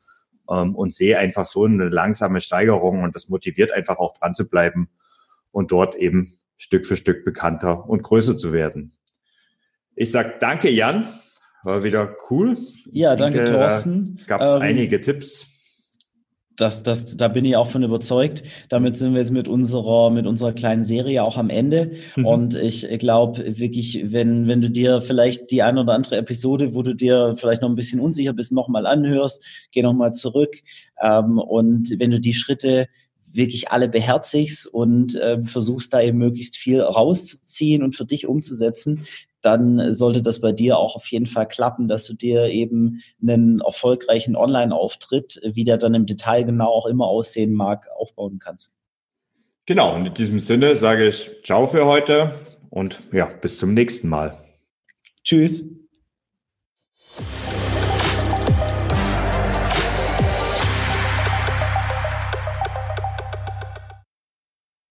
ähm, 0.49 0.75
und 0.75 0.93
sehe 0.93 1.19
einfach 1.19 1.45
so 1.45 1.65
eine 1.65 1.89
langsame 1.89 2.39
Steigerung. 2.41 3.03
Und 3.03 3.15
das 3.15 3.29
motiviert 3.29 3.71
einfach 3.71 3.97
auch 3.97 4.17
dran 4.17 4.33
zu 4.33 4.47
bleiben 4.47 4.89
und 5.51 5.71
dort 5.71 5.95
eben 5.95 6.33
Stück 6.57 6.85
für 6.85 6.95
Stück 6.95 7.25
bekannter 7.25 7.87
und 7.87 8.01
größer 8.01 8.37
zu 8.37 8.53
werden. 8.53 8.93
Ich 9.95 10.11
sag 10.11 10.39
danke, 10.39 10.69
Jan. 10.69 11.07
War 11.63 11.83
wieder 11.83 12.15
cool. 12.29 12.57
Ja, 12.91 13.15
danke, 13.15 13.37
denke, 13.37 13.53
Thorsten. 13.53 14.19
Gab 14.27 14.41
es 14.41 14.53
ähm, 14.53 14.61
einige 14.61 14.99
Tipps. 14.99 15.53
Das, 16.55 16.83
das, 16.83 17.17
da 17.17 17.29
bin 17.29 17.45
ich 17.45 17.55
auch 17.55 17.67
von 17.67 17.83
überzeugt. 17.83 18.43
Damit 18.69 18.97
sind 18.97 19.13
wir 19.13 19.21
jetzt 19.21 19.31
mit 19.31 19.47
unserer, 19.47 20.11
mit 20.11 20.27
unserer 20.27 20.53
kleinen 20.53 20.85
Serie 20.85 21.23
auch 21.23 21.37
am 21.37 21.49
Ende. 21.49 21.93
Mhm. 22.15 22.25
Und 22.25 22.55
ich 22.55 22.87
glaube 22.99 23.57
wirklich, 23.59 24.11
wenn, 24.11 24.47
wenn 24.47 24.61
du 24.61 24.69
dir 24.69 25.01
vielleicht 25.01 25.49
die 25.51 25.63
eine 25.63 25.81
oder 25.81 25.93
andere 25.93 26.17
Episode, 26.17 26.75
wo 26.75 26.83
du 26.83 26.93
dir 26.93 27.35
vielleicht 27.37 27.61
noch 27.61 27.69
ein 27.69 27.75
bisschen 27.75 27.99
unsicher 27.99 28.33
bist, 28.33 28.51
nochmal 28.51 28.85
anhörst, 28.85 29.43
geh 29.71 29.81
nochmal 29.81 30.13
zurück. 30.13 30.57
Ähm, 31.01 31.39
und 31.39 31.95
wenn 31.97 32.11
du 32.11 32.19
die 32.19 32.35
Schritte 32.35 32.87
wirklich 33.31 33.71
alle 33.71 33.89
beherzigst 33.89 34.67
und 34.67 35.15
äh, 35.15 35.43
versuchst 35.43 35.91
da 35.93 36.01
eben 36.01 36.19
möglichst 36.19 36.55
viel 36.55 36.81
rauszuziehen 36.81 37.81
und 37.81 37.95
für 37.95 38.05
dich 38.05 38.27
umzusetzen, 38.27 39.07
dann 39.43 39.93
sollte 39.93 40.21
das 40.21 40.41
bei 40.41 40.51
dir 40.51 40.77
auch 40.77 40.95
auf 40.95 41.07
jeden 41.07 41.27
Fall 41.27 41.47
klappen, 41.47 41.87
dass 41.87 42.05
du 42.05 42.13
dir 42.13 42.47
eben 42.47 43.01
einen 43.21 43.61
erfolgreichen 43.61 44.35
Online-Auftritt, 44.35 45.39
wie 45.43 45.63
der 45.63 45.77
dann 45.77 45.93
im 45.93 46.05
Detail 46.05 46.43
genau 46.43 46.67
auch 46.67 46.85
immer 46.85 47.07
aussehen 47.07 47.53
mag, 47.53 47.87
aufbauen 47.95 48.39
kannst. 48.39 48.71
Genau, 49.65 49.95
und 49.95 50.05
in 50.05 50.13
diesem 50.13 50.39
Sinne 50.39 50.75
sage 50.75 51.07
ich 51.07 51.29
Ciao 51.43 51.67
für 51.67 51.85
heute 51.85 52.33
und 52.69 53.01
ja, 53.11 53.25
bis 53.25 53.57
zum 53.57 53.73
nächsten 53.73 54.09
Mal. 54.09 54.37
Tschüss. 55.23 55.82